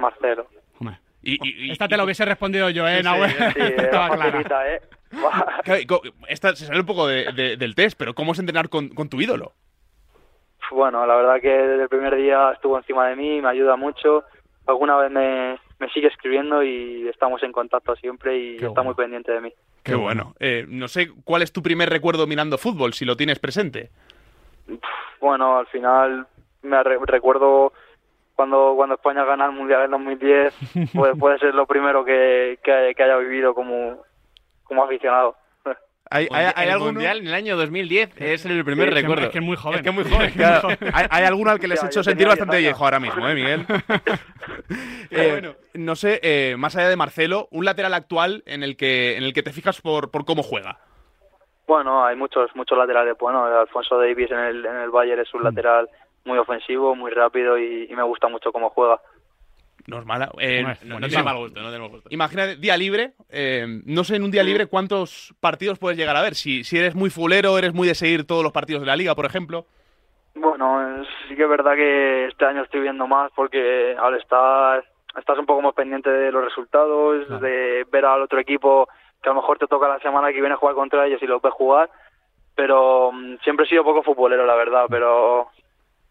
Marcelo. 0.00 0.46
Y, 1.22 1.70
Esta 1.70 1.86
te 1.86 1.98
lo 1.98 2.04
hubiese 2.04 2.24
respondido 2.24 2.70
yo, 2.70 2.88
¿eh, 2.88 3.02
Nahuel? 3.02 3.30
Sí, 3.30 3.60
Estaba 3.76 4.16
clara. 4.16 4.74
¿eh? 4.74 4.80
Esta 6.28 6.56
se 6.56 6.64
sale 6.64 6.80
un 6.80 6.86
poco 6.86 7.06
del 7.06 7.74
test, 7.74 7.98
pero 7.98 8.14
¿cómo 8.14 8.32
es 8.32 8.38
entrenar 8.38 8.70
con 8.70 9.08
tu 9.10 9.20
ídolo? 9.20 9.52
bueno, 10.70 11.06
la 11.06 11.16
verdad 11.16 11.40
que 11.40 11.48
desde 11.48 11.82
el 11.82 11.88
primer 11.88 12.16
día 12.16 12.52
estuvo 12.52 12.76
encima 12.76 13.08
de 13.08 13.16
mí, 13.16 13.40
me 13.40 13.48
ayuda 13.48 13.76
mucho. 13.76 14.24
Alguna 14.66 14.96
vez 14.96 15.10
me, 15.10 15.88
sigue 15.92 16.08
escribiendo 16.08 16.62
y 16.62 17.08
estamos 17.08 17.42
en 17.42 17.52
contacto 17.52 17.96
siempre 17.96 18.38
y 18.38 18.56
está 18.56 18.82
muy 18.82 18.94
pendiente 18.94 19.32
de 19.32 19.40
mí. 19.40 19.52
Qué 19.82 19.94
bueno. 19.94 20.34
Eh, 20.38 20.66
no 20.68 20.88
sé 20.88 21.10
cuál 21.24 21.42
es 21.42 21.52
tu 21.52 21.62
primer 21.62 21.88
recuerdo 21.88 22.26
mirando 22.26 22.58
fútbol, 22.58 22.92
si 22.92 23.04
lo 23.04 23.16
tienes 23.16 23.38
presente. 23.38 23.90
Bueno, 25.20 25.58
al 25.58 25.66
final 25.66 26.26
me 26.62 26.82
recuerdo 26.82 27.72
cuando 28.40 28.72
cuando 28.74 28.94
España 28.94 29.22
gana 29.22 29.44
el 29.44 29.52
Mundial 29.52 29.84
en 29.84 29.90
2010, 29.90 30.54
puede, 30.94 31.14
puede 31.14 31.38
ser 31.38 31.54
lo 31.54 31.66
primero 31.66 32.02
que, 32.06 32.58
que, 32.64 32.94
que 32.96 33.02
haya 33.02 33.18
vivido 33.18 33.52
como, 33.52 33.98
como 34.64 34.82
aficionado. 34.82 35.36
Hay, 36.10 36.26
el 36.56 36.78
Mundial 36.78 37.18
en 37.18 37.26
el 37.26 37.34
año 37.34 37.54
2010 37.58 38.18
es 38.18 38.46
el 38.46 38.64
primer 38.64 38.94
recuerdo. 38.94 39.26
Es 39.26 39.30
que 39.30 39.40
es 39.40 39.44
muy 39.44 39.56
joven. 39.56 39.80
Es 39.80 39.84
que 39.84 39.90
muy 39.90 40.04
joven, 40.04 40.32
hay, 40.94 41.24
alguno 41.24 41.50
al 41.50 41.60
que 41.60 41.68
les 41.68 41.82
he 41.82 41.86
hecho 41.86 42.02
sentir 42.02 42.26
bastante 42.26 42.56
viejo 42.56 42.82
ahora 42.82 42.98
mismo, 42.98 43.28
¿eh, 43.28 43.34
Miguel? 43.34 43.66
Eh, 45.10 45.28
bueno, 45.32 45.54
no 45.74 45.94
sé, 45.94 46.18
eh, 46.22 46.56
más 46.56 46.76
allá 46.76 46.88
de 46.88 46.96
Marcelo, 46.96 47.46
un 47.50 47.66
lateral 47.66 47.92
actual 47.92 48.42
en 48.46 48.62
el 48.62 48.78
que, 48.78 49.18
en 49.18 49.24
el 49.24 49.34
que 49.34 49.42
te 49.42 49.52
fijas 49.52 49.82
por, 49.82 50.10
por 50.10 50.24
cómo 50.24 50.42
juega. 50.42 50.78
Bueno, 51.66 52.04
hay 52.04 52.16
muchos 52.16 52.50
muchos 52.56 52.78
laterales. 52.78 53.18
Bueno, 53.18 53.44
Alfonso 53.44 53.98
Davis 53.98 54.30
en 54.30 54.38
el, 54.38 54.64
en 54.64 54.76
el 54.76 54.90
Bayern 54.90 55.20
es 55.20 55.34
un 55.34 55.42
mm. 55.42 55.44
lateral 55.44 55.90
muy 56.24 56.38
ofensivo, 56.38 56.94
muy 56.94 57.10
rápido 57.10 57.58
y 57.58 57.88
me 57.94 58.02
gusta 58.02 58.28
mucho 58.28 58.52
cómo 58.52 58.70
juega. 58.70 59.00
No 59.86 59.98
es 59.98 60.06
mala. 60.06 60.30
Eh, 60.38 60.62
no, 60.84 60.98
tiene 61.00 61.22
mal 61.22 61.36
gusto, 61.36 61.60
no 61.60 61.68
tenemos 61.68 61.90
gusto. 61.90 62.08
Imagínate, 62.12 62.56
día 62.56 62.76
libre. 62.76 63.12
Eh, 63.28 63.66
no 63.86 64.04
sé 64.04 64.16
en 64.16 64.22
un 64.22 64.30
día 64.30 64.42
libre 64.42 64.66
cuántos 64.66 65.34
partidos 65.40 65.78
puedes 65.78 65.98
llegar 65.98 66.16
a 66.16 66.22
ver. 66.22 66.34
Si, 66.34 66.64
si 66.64 66.78
eres 66.78 66.94
muy 66.94 67.10
fulero, 67.10 67.58
eres 67.58 67.74
muy 67.74 67.88
de 67.88 67.94
seguir 67.94 68.26
todos 68.26 68.42
los 68.42 68.52
partidos 68.52 68.82
de 68.82 68.86
la 68.86 68.96
liga, 68.96 69.14
por 69.14 69.26
ejemplo. 69.26 69.66
Bueno, 70.34 71.04
sí 71.28 71.34
que 71.34 71.42
es 71.42 71.48
verdad 71.48 71.74
que 71.74 72.26
este 72.26 72.44
año 72.44 72.62
estoy 72.62 72.80
viendo 72.80 73.06
más 73.06 73.32
porque 73.34 73.96
al 73.98 74.14
estar 74.14 74.84
estás 75.18 75.38
un 75.38 75.46
poco 75.46 75.62
más 75.62 75.74
pendiente 75.74 76.08
de 76.08 76.30
los 76.30 76.44
resultados, 76.44 77.40
de 77.40 77.84
ver 77.90 78.04
al 78.04 78.22
otro 78.22 78.38
equipo 78.38 78.88
que 79.20 79.28
a 79.28 79.32
lo 79.32 79.40
mejor 79.40 79.58
te 79.58 79.66
toca 79.66 79.88
la 79.88 79.98
semana 79.98 80.28
que 80.28 80.40
viene 80.40 80.54
a 80.54 80.58
jugar 80.58 80.76
contra 80.76 81.06
ellos 81.06 81.22
y 81.22 81.26
lo 81.26 81.40
ves 81.40 81.52
jugar. 81.52 81.90
Pero 82.54 83.10
mm, 83.12 83.38
siempre 83.42 83.66
he 83.66 83.68
sido 83.68 83.82
poco 83.82 84.02
futbolero, 84.02 84.46
la 84.46 84.54
verdad. 84.54 84.86
Pero 84.88 85.48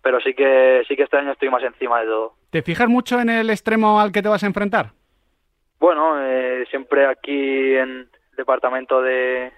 pero 0.02 0.20
sí 0.22 0.34
que 0.34 0.84
sí 0.88 0.96
que 0.96 1.04
este 1.04 1.18
año 1.18 1.32
estoy 1.32 1.50
más 1.50 1.64
encima 1.64 2.00
de 2.00 2.08
todo. 2.08 2.34
¿Te 2.50 2.62
fijas 2.62 2.88
mucho 2.88 3.20
en 3.20 3.30
el 3.30 3.50
extremo 3.50 4.00
al 4.00 4.12
que 4.12 4.22
te 4.22 4.30
vas 4.30 4.44
a 4.44 4.48
enfrentar? 4.48 4.92
Bueno, 5.80 6.22
eh, 6.22 6.66
siempre 6.70 7.06
aquí 7.06 7.76
en 7.76 8.10
departamento 8.36 9.02
de, 9.02 9.52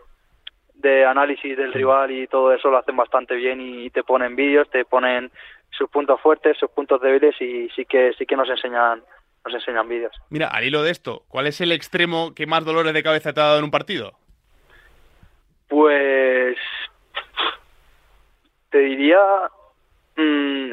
de 0.76 1.06
análisis 1.06 1.56
del 1.56 1.74
rival 1.74 2.12
y 2.12 2.28
todo 2.28 2.54
eso 2.54 2.70
lo 2.70 2.78
hacen 2.78 2.96
bastante 2.98 3.36
bien 3.36 3.62
y 3.62 3.90
te 3.90 4.04
ponen 4.04 4.36
vídeos, 4.36 4.70
te 4.70 4.86
ponen 4.86 5.32
sus 5.72 5.90
puntos 5.90 6.20
fuertes, 6.22 6.58
sus 6.58 6.70
puntos 6.72 7.02
débiles 7.02 7.40
y 7.42 7.70
sí 7.70 7.86
que 7.86 8.14
sí 8.18 8.26
que 8.26 8.36
nos 8.36 8.50
enseñan 8.50 9.04
nos 9.44 9.54
enseñan 9.56 9.90
vídeos. 9.90 10.14
Mira, 10.30 10.48
al 10.48 10.64
hilo 10.64 10.84
de 10.84 10.92
esto, 10.92 11.24
¿cuál 11.28 11.48
es 11.48 11.62
el 11.62 11.72
extremo 11.72 12.36
que 12.36 12.46
más 12.46 12.64
dolores 12.64 12.94
de 12.94 13.02
cabeza 13.02 13.34
te 13.34 13.40
ha 13.40 13.46
dado 13.46 13.58
en 13.58 13.64
un 13.64 13.72
partido? 13.72 14.14
Pues 15.68 16.58
te 18.70 18.80
diría 18.80 19.18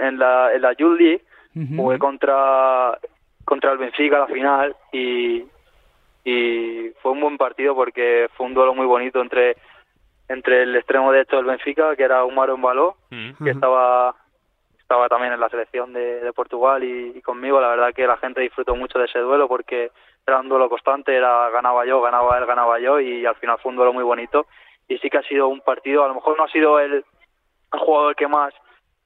en 0.00 0.18
la 0.18 0.52
en 0.54 0.62
la 0.62 0.72
Youth 0.72 1.20
jugué 1.76 1.98
contra 1.98 2.98
contra 3.44 3.72
el 3.72 3.78
Benfica 3.78 4.16
a 4.16 4.20
la 4.20 4.26
final 4.26 4.76
y 4.92 5.44
y 6.24 6.90
fue 7.00 7.12
un 7.12 7.20
buen 7.20 7.38
partido 7.38 7.74
porque 7.74 8.28
fue 8.36 8.46
un 8.46 8.54
duelo 8.54 8.74
muy 8.74 8.86
bonito 8.86 9.20
entre 9.20 9.56
entre 10.28 10.62
el 10.62 10.76
extremo 10.76 11.10
derecho 11.10 11.36
del 11.36 11.46
Benfica 11.46 11.96
que 11.96 12.02
era 12.02 12.24
Umaro 12.24 12.54
Embaló 12.54 12.96
mm. 13.10 13.44
que 13.44 13.50
estaba 13.50 14.14
estaba 14.88 15.08
también 15.10 15.34
en 15.34 15.40
la 15.40 15.50
selección 15.50 15.92
de, 15.92 16.32
Portugal 16.34 16.82
y, 16.82 17.20
conmigo. 17.20 17.60
La 17.60 17.68
verdad 17.68 17.92
que 17.92 18.06
la 18.06 18.16
gente 18.16 18.40
disfrutó 18.40 18.74
mucho 18.74 18.98
de 18.98 19.04
ese 19.04 19.18
duelo 19.18 19.46
porque 19.46 19.90
era 20.26 20.40
un 20.40 20.48
duelo 20.48 20.70
constante 20.70 21.14
era 21.14 21.50
ganaba 21.50 21.84
yo 21.84 22.00
ganaba 22.00 22.38
él 22.38 22.46
ganaba 22.46 22.80
yo 22.80 22.98
y 22.98 23.26
al 23.26 23.34
final 23.36 23.58
fue 23.58 23.68
un 23.68 23.76
duelo 23.76 23.92
muy 23.92 24.02
bonito. 24.02 24.46
Y 24.88 24.96
sí 24.96 25.10
que 25.10 25.18
ha 25.18 25.22
sido 25.24 25.48
un 25.48 25.60
partido, 25.60 26.04
a 26.04 26.08
lo 26.08 26.14
mejor 26.14 26.38
no 26.38 26.44
ha 26.44 26.48
sido 26.48 26.80
el, 26.80 27.04
jugador 27.70 28.16
que 28.16 28.26
más 28.26 28.54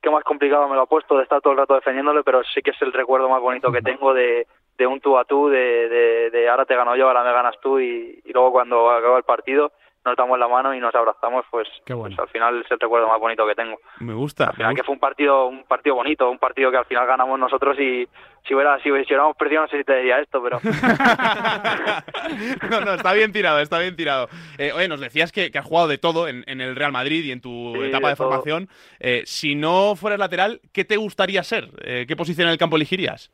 que 0.03 0.11
más 0.11 0.25
complicado 0.25 0.69
me 0.69 0.75
lo 0.75 0.83
ha 0.83 0.87
puesto 0.87 1.17
de 1.17 1.23
estar 1.23 1.41
todo 1.41 1.53
el 1.53 1.59
rato 1.61 1.75
defendiéndole, 1.75 2.23
pero 2.25 2.43
sí 2.43 2.61
que 2.61 2.73
es 2.73 2.83
el 2.83 2.93
recuerdo 2.93 3.29
más 3.29 3.41
bonito 3.41 3.71
que 3.71 3.83
tengo 3.83 4.13
de, 4.13 4.47
de 4.77 4.87
un 4.87 5.01
tú 5.01 5.17
a 5.17 5.25
tú, 5.25 5.49
de, 5.49 6.31
de, 6.31 6.49
ahora 6.49 6.65
te 6.65 6.75
gano 6.75 6.97
yo, 6.97 7.07
ahora 7.07 7.23
me 7.23 7.33
ganas 7.33 7.59
tú 7.61 7.79
y, 7.79 8.21
y 8.25 8.33
luego 8.33 8.53
cuando 8.53 8.91
acaba 8.91 9.17
el 9.19 9.25
partido 9.25 9.73
nos 10.05 10.17
damos 10.17 10.37
la 10.39 10.49
mano 10.49 10.75
y 10.75 10.81
nos 10.81 10.95
abrazamos, 10.95 11.45
pues, 11.51 11.69
pues, 11.87 12.19
al 12.19 12.29
final 12.29 12.63
es 12.65 12.71
el 12.71 12.81
recuerdo 12.81 13.09
más 13.09 13.21
bonito 13.21 13.47
que 13.47 13.55
tengo. 13.55 13.79
Me 14.01 14.15
gusta. 14.15 14.47
Al 14.47 14.55
final 14.55 14.75
que 14.75 14.83
fue 14.83 14.95
un 14.95 15.01
partido, 15.01 15.47
un 15.47 15.65
partido 15.65 15.95
bonito, 15.95 16.31
un 16.31 16.39
partido 16.39 16.71
que 16.71 16.79
al 16.79 16.87
final 16.87 17.07
ganamos 17.07 17.39
nosotros 17.39 17.79
y 17.79 18.09
si 18.47 18.55
hubiera, 18.55 18.81
si, 18.83 18.91
hubiéramos 18.91 19.37
perdido 19.37 19.61
no 19.63 19.69
sé 19.69 19.79
si 19.79 19.85
te 19.85 19.97
diría 19.97 20.19
esto, 20.19 20.43
pero. 20.43 20.61
no, 22.71 22.81
no, 22.81 22.95
está 22.95 23.13
bien 23.13 23.33
tirado, 23.33 23.61
está 23.61 23.79
bien 23.79 23.95
tirado. 23.95 24.29
Eh, 24.59 24.73
oye, 24.73 24.89
nos 24.89 25.01
decías 25.01 25.31
que, 25.31 25.53
has 25.55 25.65
jugado 25.65 25.87
de 25.87 25.99
todo 25.99 26.27
en, 26.27 26.43
el 26.47 26.75
Real 26.75 26.91
Madrid 26.91 27.23
y 27.25 27.31
en 27.31 27.41
tu 27.41 27.81
etapa 27.83 28.09
de, 28.09 28.17
formación. 28.17 28.69
Eh, 28.99 29.23
si 29.25 29.55
no 29.55 29.95
fueras 29.95 30.19
lateral, 30.19 30.61
¿qué 30.73 30.85
te 30.85 30.97
gustaría 30.97 31.45
ser? 31.45 31.69
Eh, 31.85 32.07
¿Qué 32.09 32.17
posición 32.17 32.49
en 32.49 32.53
el 32.53 32.59
campo 32.59 32.75
elegirías? 32.77 33.31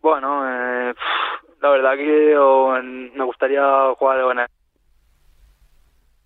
Bueno, 0.00 0.42
la 1.60 1.68
verdad 1.68 1.96
que 1.96 2.34
me 3.14 3.24
gustaría 3.24 3.92
jugar 3.98 4.20
en 4.32 4.38
el 4.38 4.46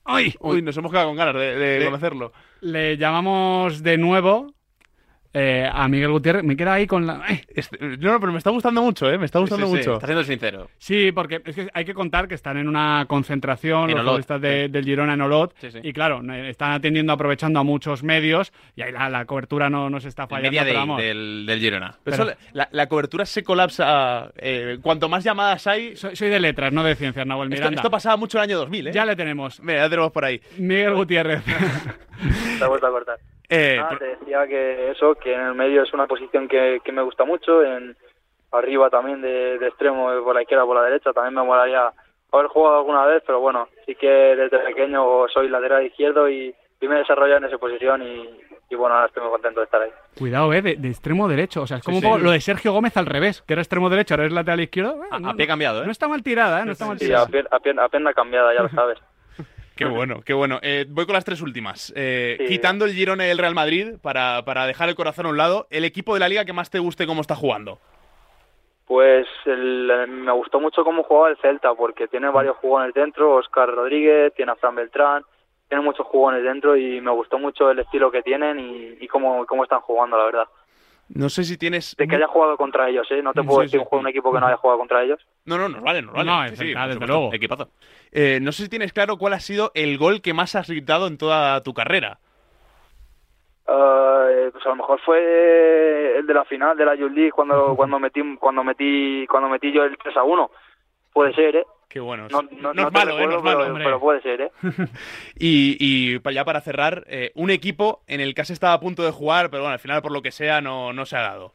¡Ay! 0.04 0.34
Uy, 0.40 0.62
nos 0.62 0.76
hemos 0.76 0.90
quedado 0.90 1.08
con 1.08 1.16
ganas 1.16 1.34
de, 1.34 1.82
conocerlo. 1.84 2.32
Le 2.60 2.96
llamamos 2.96 3.82
de 3.82 3.98
nuevo 3.98 4.53
eh, 5.36 5.68
a 5.70 5.88
Miguel 5.88 6.12
Gutiérrez, 6.12 6.44
me 6.44 6.56
queda 6.56 6.74
ahí 6.74 6.86
con 6.86 7.06
la... 7.08 7.20
Este, 7.48 7.76
no, 7.80 8.12
no, 8.12 8.20
pero 8.20 8.32
me 8.32 8.38
está 8.38 8.50
gustando 8.50 8.80
mucho, 8.82 9.10
¿eh? 9.10 9.18
Me 9.18 9.26
está 9.26 9.40
gustando 9.40 9.66
mucho. 9.66 9.94
Está 9.94 10.06
siendo 10.06 10.22
sincero. 10.22 10.70
Sí, 10.78 11.10
porque 11.10 11.42
es 11.44 11.54
que 11.56 11.68
hay 11.74 11.84
que 11.84 11.92
contar 11.92 12.28
que 12.28 12.36
están 12.36 12.56
en 12.56 12.68
una 12.68 13.04
concentración 13.08 13.90
los 13.90 14.02
futbolistas 14.02 14.40
del 14.40 14.84
Girona 14.84 15.14
en 15.14 15.20
Olot 15.20 15.54
y 15.82 15.92
claro, 15.92 16.22
están 16.44 16.72
atendiendo, 16.72 17.12
aprovechando 17.12 17.58
a 17.58 17.64
muchos 17.64 18.04
medios 18.04 18.52
y 18.76 18.82
ahí 18.82 18.92
la, 18.92 19.24
cobertura 19.24 19.68
no 19.68 19.90
nos 19.90 20.04
está 20.04 20.28
fallando. 20.28 20.50
Media 20.50 20.96
del, 20.96 21.46
del, 21.46 21.60
Girona. 21.60 21.98
Pero 22.04 22.32
la, 22.52 22.86
cobertura 22.86 23.26
se 23.26 23.42
colapsa 23.42 24.32
eh, 24.36 24.78
cuanto 24.82 25.08
más 25.08 25.24
llamadas 25.24 25.66
hay... 25.66 25.96
Soy, 25.96 26.14
de 26.28 26.38
letras, 26.38 26.72
no 26.72 26.84
de 26.84 26.94
ciencias, 26.94 27.26
Nahuel 27.26 27.48
Miranda. 27.48 27.76
Esto, 27.76 27.90
pasaba 27.90 28.16
mucho 28.16 28.38
el 28.38 28.44
año 28.44 28.58
2000, 28.58 28.88
¿eh? 28.88 28.92
Ya 28.92 29.04
le 29.04 29.16
tenemos. 29.16 29.60
Mira, 29.60 29.80
ya 29.80 29.90
tenemos 29.90 30.12
por 30.12 30.24
ahí. 30.24 30.40
Miguel 30.58 30.94
Gutiérrez. 30.94 31.42
Se 32.58 32.64
ha 32.64 32.68
vuelto 32.68 32.86
a 32.86 32.90
cortar. 32.90 33.18
Eh, 33.48 33.80
te 33.98 34.04
decía 34.04 34.46
que 34.46 34.90
eso, 34.90 35.14
que 35.16 35.34
en 35.34 35.40
el 35.40 35.54
medio 35.54 35.82
es 35.82 35.92
una 35.92 36.06
posición 36.06 36.48
que, 36.48 36.80
me 36.92 37.02
gusta 37.02 37.24
mucho, 37.24 37.62
en 37.62 37.96
arriba 38.52 38.88
también 38.88 39.20
de, 39.20 39.56
extremo, 39.56 40.08
por 40.22 40.34
la 40.34 40.42
izquierda, 40.42 40.64
por 40.64 40.76
la 40.76 40.84
derecha, 40.84 41.12
también 41.12 41.34
me 41.34 41.42
molaría 41.42 41.92
haber 42.32 42.46
jugado 42.48 42.78
alguna 42.78 43.04
vez, 43.06 43.22
pero 43.26 43.40
bueno, 43.40 43.68
sí 43.86 43.94
que 43.94 44.08
desde 44.08 44.58
pequeño 44.58 45.28
soy 45.28 45.48
lateral 45.48 45.86
izquierdo 45.86 46.28
y, 46.28 46.54
me 46.80 46.96
he 46.96 46.98
desarrollado 46.98 47.38
en 47.38 47.44
esa 47.44 47.56
posición 47.56 48.02
y, 48.02 48.74
bueno, 48.74 48.94
ahora 48.94 49.06
estoy 49.06 49.22
muy 49.22 49.32
contento 49.32 49.60
de 49.60 49.64
estar 49.64 49.80
ahí. 49.80 49.88
Cuidado, 50.18 50.52
¿eh? 50.52 50.60
De, 50.60 50.72
extremo 50.86 51.28
derecho. 51.28 51.62
O 51.62 51.66
sea, 51.66 51.78
es 51.78 51.82
como 51.82 52.18
lo 52.18 52.30
de 52.30 52.42
Sergio 52.42 52.72
Gómez 52.74 52.94
al 52.98 53.06
revés, 53.06 53.40
que 53.40 53.54
era 53.54 53.62
extremo 53.62 53.88
derecho, 53.88 54.12
ahora 54.12 54.26
es 54.26 54.32
lateral 54.32 54.60
izquierdo. 54.60 55.00
a, 55.10 55.32
pie 55.32 55.46
cambiado, 55.46 55.82
¿eh? 55.82 55.86
No 55.86 55.92
está 55.92 56.08
mal 56.08 56.22
tirada, 56.22 56.60
¿eh? 56.60 56.66
No 56.66 56.72
está 56.72 56.84
mal 56.84 56.98
tirada. 56.98 57.24
Sí, 57.24 57.38
a, 57.50 57.58
pie, 57.58 57.74
a, 57.78 58.12
cambiada, 58.12 58.52
ya 58.52 58.64
lo 58.64 58.68
sabes. 58.74 58.98
Qué 59.76 59.86
bueno, 59.86 60.22
qué 60.24 60.34
bueno. 60.34 60.60
Eh, 60.62 60.86
voy 60.88 61.04
con 61.04 61.14
las 61.14 61.24
tres 61.24 61.42
últimas. 61.42 61.92
Eh, 61.96 62.44
quitando 62.46 62.84
el 62.84 62.92
Girona 62.92 63.26
y 63.26 63.30
el 63.30 63.38
Real 63.38 63.54
Madrid, 63.54 63.94
para, 64.00 64.42
dejar 64.66 64.88
el 64.88 64.94
corazón 64.94 65.26
a 65.26 65.30
un 65.30 65.36
lado, 65.36 65.66
¿el 65.70 65.84
equipo 65.84 66.14
de 66.14 66.20
la 66.20 66.28
liga 66.28 66.44
que 66.44 66.52
más 66.52 66.70
te 66.70 66.78
guste 66.78 67.06
cómo 67.06 67.20
está 67.20 67.34
jugando? 67.34 67.78
Pues 68.86 69.26
me 69.46 70.32
gustó 70.32 70.60
mucho 70.60 70.84
cómo 70.84 71.02
jugaba 71.02 71.30
el 71.30 71.38
Celta, 71.38 71.74
porque 71.74 72.06
tiene 72.06 72.28
varios 72.28 72.56
jugones 72.58 72.94
dentro, 72.94 73.36
Oscar 73.36 73.68
Rodríguez, 73.68 74.32
tiene 74.34 74.52
a 74.52 74.56
Fran 74.56 74.74
Beltrán, 74.74 75.24
tiene 75.68 75.82
muchos 75.82 76.06
jugones 76.06 76.44
dentro 76.44 76.76
y 76.76 77.00
me 77.00 77.10
gustó 77.10 77.38
mucho 77.38 77.70
el 77.70 77.78
estilo 77.78 78.10
que 78.10 78.22
tienen 78.22 78.58
y, 79.00 79.08
cómo, 79.08 79.44
cómo 79.46 79.64
están 79.64 79.80
jugando, 79.80 80.18
la 80.18 80.24
verdad. 80.24 80.48
No 81.08 81.28
sé 81.28 81.44
si 81.44 81.58
tienes. 81.58 81.94
De 81.96 82.06
que 82.06 82.16
haya 82.16 82.26
jugado 82.26 82.56
contra 82.56 82.88
ellos, 82.88 83.06
¿eh? 83.10 83.22
No 83.22 83.32
te 83.32 83.42
puedo 83.42 83.60
decir 83.60 83.80
un, 83.90 84.08
equipo 84.08 84.32
que 84.32 84.40
no 84.40 84.46
haya 84.46 84.56
jugado 84.56 84.78
contra 84.78 85.02
ellos. 85.02 85.20
No, 85.46 85.58
no, 85.58 85.68
no 85.68 85.80
vale, 85.82 86.02
no 86.02 86.12
vale. 86.12 86.24
No, 86.24 86.56
sí, 86.56 86.72
desde 86.74 87.06
luego. 87.06 87.32
Equipazo. 87.32 87.68
Eh, 88.12 88.38
no 88.40 88.52
sé 88.52 88.64
si 88.64 88.68
tienes 88.68 88.92
claro 88.92 89.18
cuál 89.18 89.34
ha 89.34 89.40
sido 89.40 89.70
el 89.74 89.98
gol 89.98 90.22
que 90.22 90.32
más 90.32 90.54
has 90.54 90.68
gritado 90.68 91.06
en 91.06 91.18
toda 91.18 91.60
tu 91.62 91.74
carrera. 91.74 92.18
Uh, 93.66 94.50
pues 94.52 94.64
a 94.66 94.70
lo 94.70 94.76
mejor 94.76 95.00
fue 95.00 96.18
el 96.18 96.26
de 96.26 96.34
la 96.34 96.44
final 96.44 96.76
de 96.76 96.84
la 96.84 96.94
Youth 96.94 97.12
League 97.12 97.32
cuando, 97.32 97.74
cuando 97.76 97.98
metí 97.98 98.20
cuando 98.38 98.62
metí 98.62 99.26
cuando 99.26 99.48
metí 99.48 99.72
yo 99.72 99.84
el 99.84 99.96
3 99.98 100.16
a 100.16 100.22
1. 100.22 100.50
Puede 101.12 101.34
ser, 101.34 101.56
¿eh? 101.56 101.64
Qué 101.88 102.00
bueno. 102.00 102.26
No, 102.28 102.40
es 102.40 102.92
malo, 102.92 103.18
¿eh? 103.20 103.26
No 103.26 103.36
es 103.36 103.42
malo, 103.44 103.72
pero, 103.74 104.00
puede 104.00 104.20
ser, 104.20 104.40
¿eh? 104.40 104.50
y, 105.38 105.76
y 105.78 106.32
ya 106.32 106.44
para 106.44 106.60
cerrar, 106.60 107.04
eh, 107.06 107.30
un 107.36 107.50
equipo 107.50 108.00
en 108.08 108.20
el 108.20 108.34
que 108.34 108.40
has 108.40 108.50
estado 108.50 108.72
a 108.72 108.80
punto 108.80 109.04
de 109.04 109.12
jugar, 109.12 109.48
pero 109.48 109.62
bueno, 109.62 109.74
al 109.74 109.78
final 109.78 110.02
por 110.02 110.10
lo 110.10 110.20
que 110.20 110.32
sea 110.32 110.60
no, 110.60 110.92
no 110.92 111.06
se 111.06 111.16
ha 111.16 111.22
dado. 111.22 111.52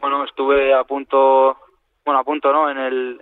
Bueno, 0.00 0.24
estuve 0.24 0.74
a 0.74 0.82
punto, 0.82 1.56
bueno, 2.04 2.20
a 2.20 2.24
punto 2.24 2.52
no, 2.52 2.70
en 2.70 2.78
el 2.78 3.20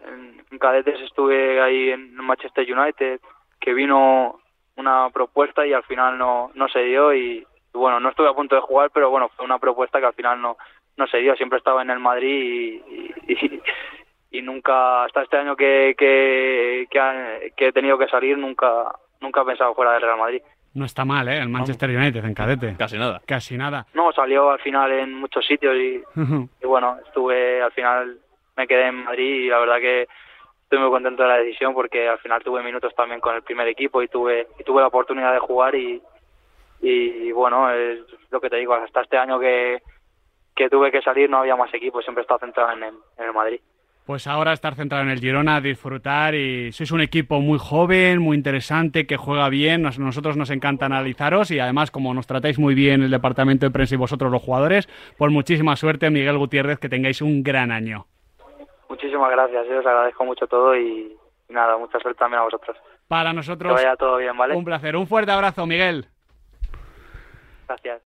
en, 0.50 0.58
cadetes 0.58 1.00
estuve 1.00 1.60
ahí 1.60 1.90
en 1.90 2.14
Manchester 2.16 2.66
United, 2.70 3.20
que 3.60 3.74
vino 3.74 4.40
una 4.76 5.10
propuesta 5.10 5.66
y 5.66 5.72
al 5.72 5.82
final 5.84 6.18
no, 6.18 6.50
no 6.54 6.68
se 6.68 6.80
dio 6.80 7.14
y, 7.14 7.46
bueno, 7.72 8.00
no 8.00 8.10
estuve 8.10 8.28
a 8.28 8.34
punto 8.34 8.54
de 8.54 8.60
jugar, 8.60 8.90
pero 8.92 9.10
bueno, 9.10 9.28
fue 9.30 9.44
una 9.44 9.58
propuesta 9.58 9.98
que 9.98 10.06
al 10.06 10.14
final 10.14 10.40
no, 10.40 10.56
no 10.96 11.06
se 11.06 11.18
dio, 11.18 11.34
siempre 11.36 11.58
estaba 11.58 11.82
en 11.82 11.90
el 11.90 11.98
Madrid 11.98 12.80
y 12.86 13.60
y 14.32 14.40
nunca, 14.40 15.04
hasta 15.04 15.22
este 15.22 15.36
año 15.36 15.54
que, 15.54 15.94
que, 15.96 16.88
que, 17.56 17.68
he 17.68 17.72
tenido 17.72 17.98
que 17.98 18.08
salir, 18.08 18.36
nunca, 18.38 18.90
nunca 19.20 19.42
he 19.42 19.44
pensado 19.44 19.74
fuera 19.74 19.92
del 19.92 20.02
Real 20.02 20.18
Madrid. 20.18 20.42
No 20.74 20.86
está 20.86 21.04
mal, 21.04 21.28
¿eh? 21.28 21.38
El 21.38 21.50
Manchester 21.50 21.90
United 21.90 22.24
en 22.24 22.32
cadete. 22.32 22.74
Casi 22.78 22.96
nada. 22.96 23.20
Casi 23.26 23.58
nada. 23.58 23.86
No, 23.92 24.10
salió 24.12 24.50
al 24.50 24.58
final 24.60 24.90
en 24.90 25.12
muchos 25.12 25.46
sitios 25.46 25.76
y, 25.76 26.02
y 26.62 26.66
bueno, 26.66 26.96
estuve, 27.06 27.60
al 27.60 27.72
final 27.72 28.18
me 28.56 28.66
quedé 28.66 28.88
en 28.88 29.04
Madrid 29.04 29.44
y 29.44 29.48
la 29.48 29.58
verdad 29.58 29.78
que 29.78 30.08
estoy 30.62 30.78
muy 30.78 30.90
contento 30.90 31.22
de 31.22 31.28
la 31.28 31.38
decisión 31.38 31.74
porque 31.74 32.08
al 32.08 32.18
final 32.18 32.42
tuve 32.42 32.62
minutos 32.62 32.94
también 32.94 33.20
con 33.20 33.34
el 33.34 33.42
primer 33.42 33.68
equipo 33.68 34.02
y 34.02 34.08
tuve, 34.08 34.46
y 34.58 34.64
tuve 34.64 34.80
la 34.80 34.88
oportunidad 34.88 35.32
de 35.32 35.38
jugar 35.38 35.74
y, 35.74 36.02
y, 36.80 37.30
bueno, 37.32 37.70
es 37.70 38.00
lo 38.30 38.40
que 38.40 38.50
te 38.50 38.56
digo, 38.56 38.74
hasta 38.74 39.02
este 39.02 39.16
año 39.16 39.38
que, 39.38 39.82
que 40.56 40.68
tuve 40.68 40.90
que 40.90 41.02
salir 41.02 41.28
no 41.30 41.38
había 41.38 41.56
más 41.56 41.72
equipos, 41.74 42.04
siempre 42.04 42.22
he 42.22 42.24
estado 42.24 42.40
centrado 42.40 42.72
en 42.72 42.82
el 42.82 43.32
Madrid. 43.32 43.60
Pues 44.04 44.26
ahora 44.26 44.52
estar 44.52 44.74
centrado 44.74 45.04
en 45.04 45.10
el 45.10 45.20
Girona, 45.20 45.60
disfrutar 45.60 46.34
y 46.34 46.72
sois 46.72 46.90
un 46.90 47.00
equipo 47.00 47.40
muy 47.40 47.58
joven, 47.60 48.18
muy 48.18 48.36
interesante, 48.36 49.06
que 49.06 49.16
juega 49.16 49.48
bien. 49.48 49.82
nosotros 49.82 50.36
nos 50.36 50.50
encanta 50.50 50.86
analizaros 50.86 51.52
y 51.52 51.60
además 51.60 51.92
como 51.92 52.12
nos 52.12 52.26
tratáis 52.26 52.58
muy 52.58 52.74
bien 52.74 53.04
el 53.04 53.12
departamento 53.12 53.64
de 53.64 53.70
prensa 53.70 53.94
y 53.94 53.98
vosotros 53.98 54.32
los 54.32 54.42
jugadores, 54.42 54.88
pues 55.16 55.30
muchísima 55.30 55.76
suerte 55.76 56.10
Miguel 56.10 56.36
Gutiérrez, 56.36 56.80
que 56.80 56.88
tengáis 56.88 57.22
un 57.22 57.44
gran 57.44 57.70
año. 57.70 58.06
Muchísimas 59.02 59.32
gracias, 59.32 59.66
yo 59.66 59.80
os 59.80 59.86
agradezco 59.86 60.24
mucho 60.24 60.46
todo 60.46 60.76
y, 60.76 61.12
nada, 61.48 61.76
mucha 61.76 61.98
suerte 61.98 62.20
también 62.20 62.38
a 62.38 62.44
vosotros. 62.44 62.76
Para 63.08 63.32
nosotros 63.32 63.74
que 63.74 63.82
vaya 63.82 63.96
todo 63.96 64.18
bien, 64.18 64.36
¿vale? 64.36 64.54
un 64.54 64.64
placer. 64.64 64.94
Un 64.96 65.08
fuerte 65.08 65.32
abrazo, 65.32 65.66
Miguel. 65.66 66.06
Gracias. 67.66 68.00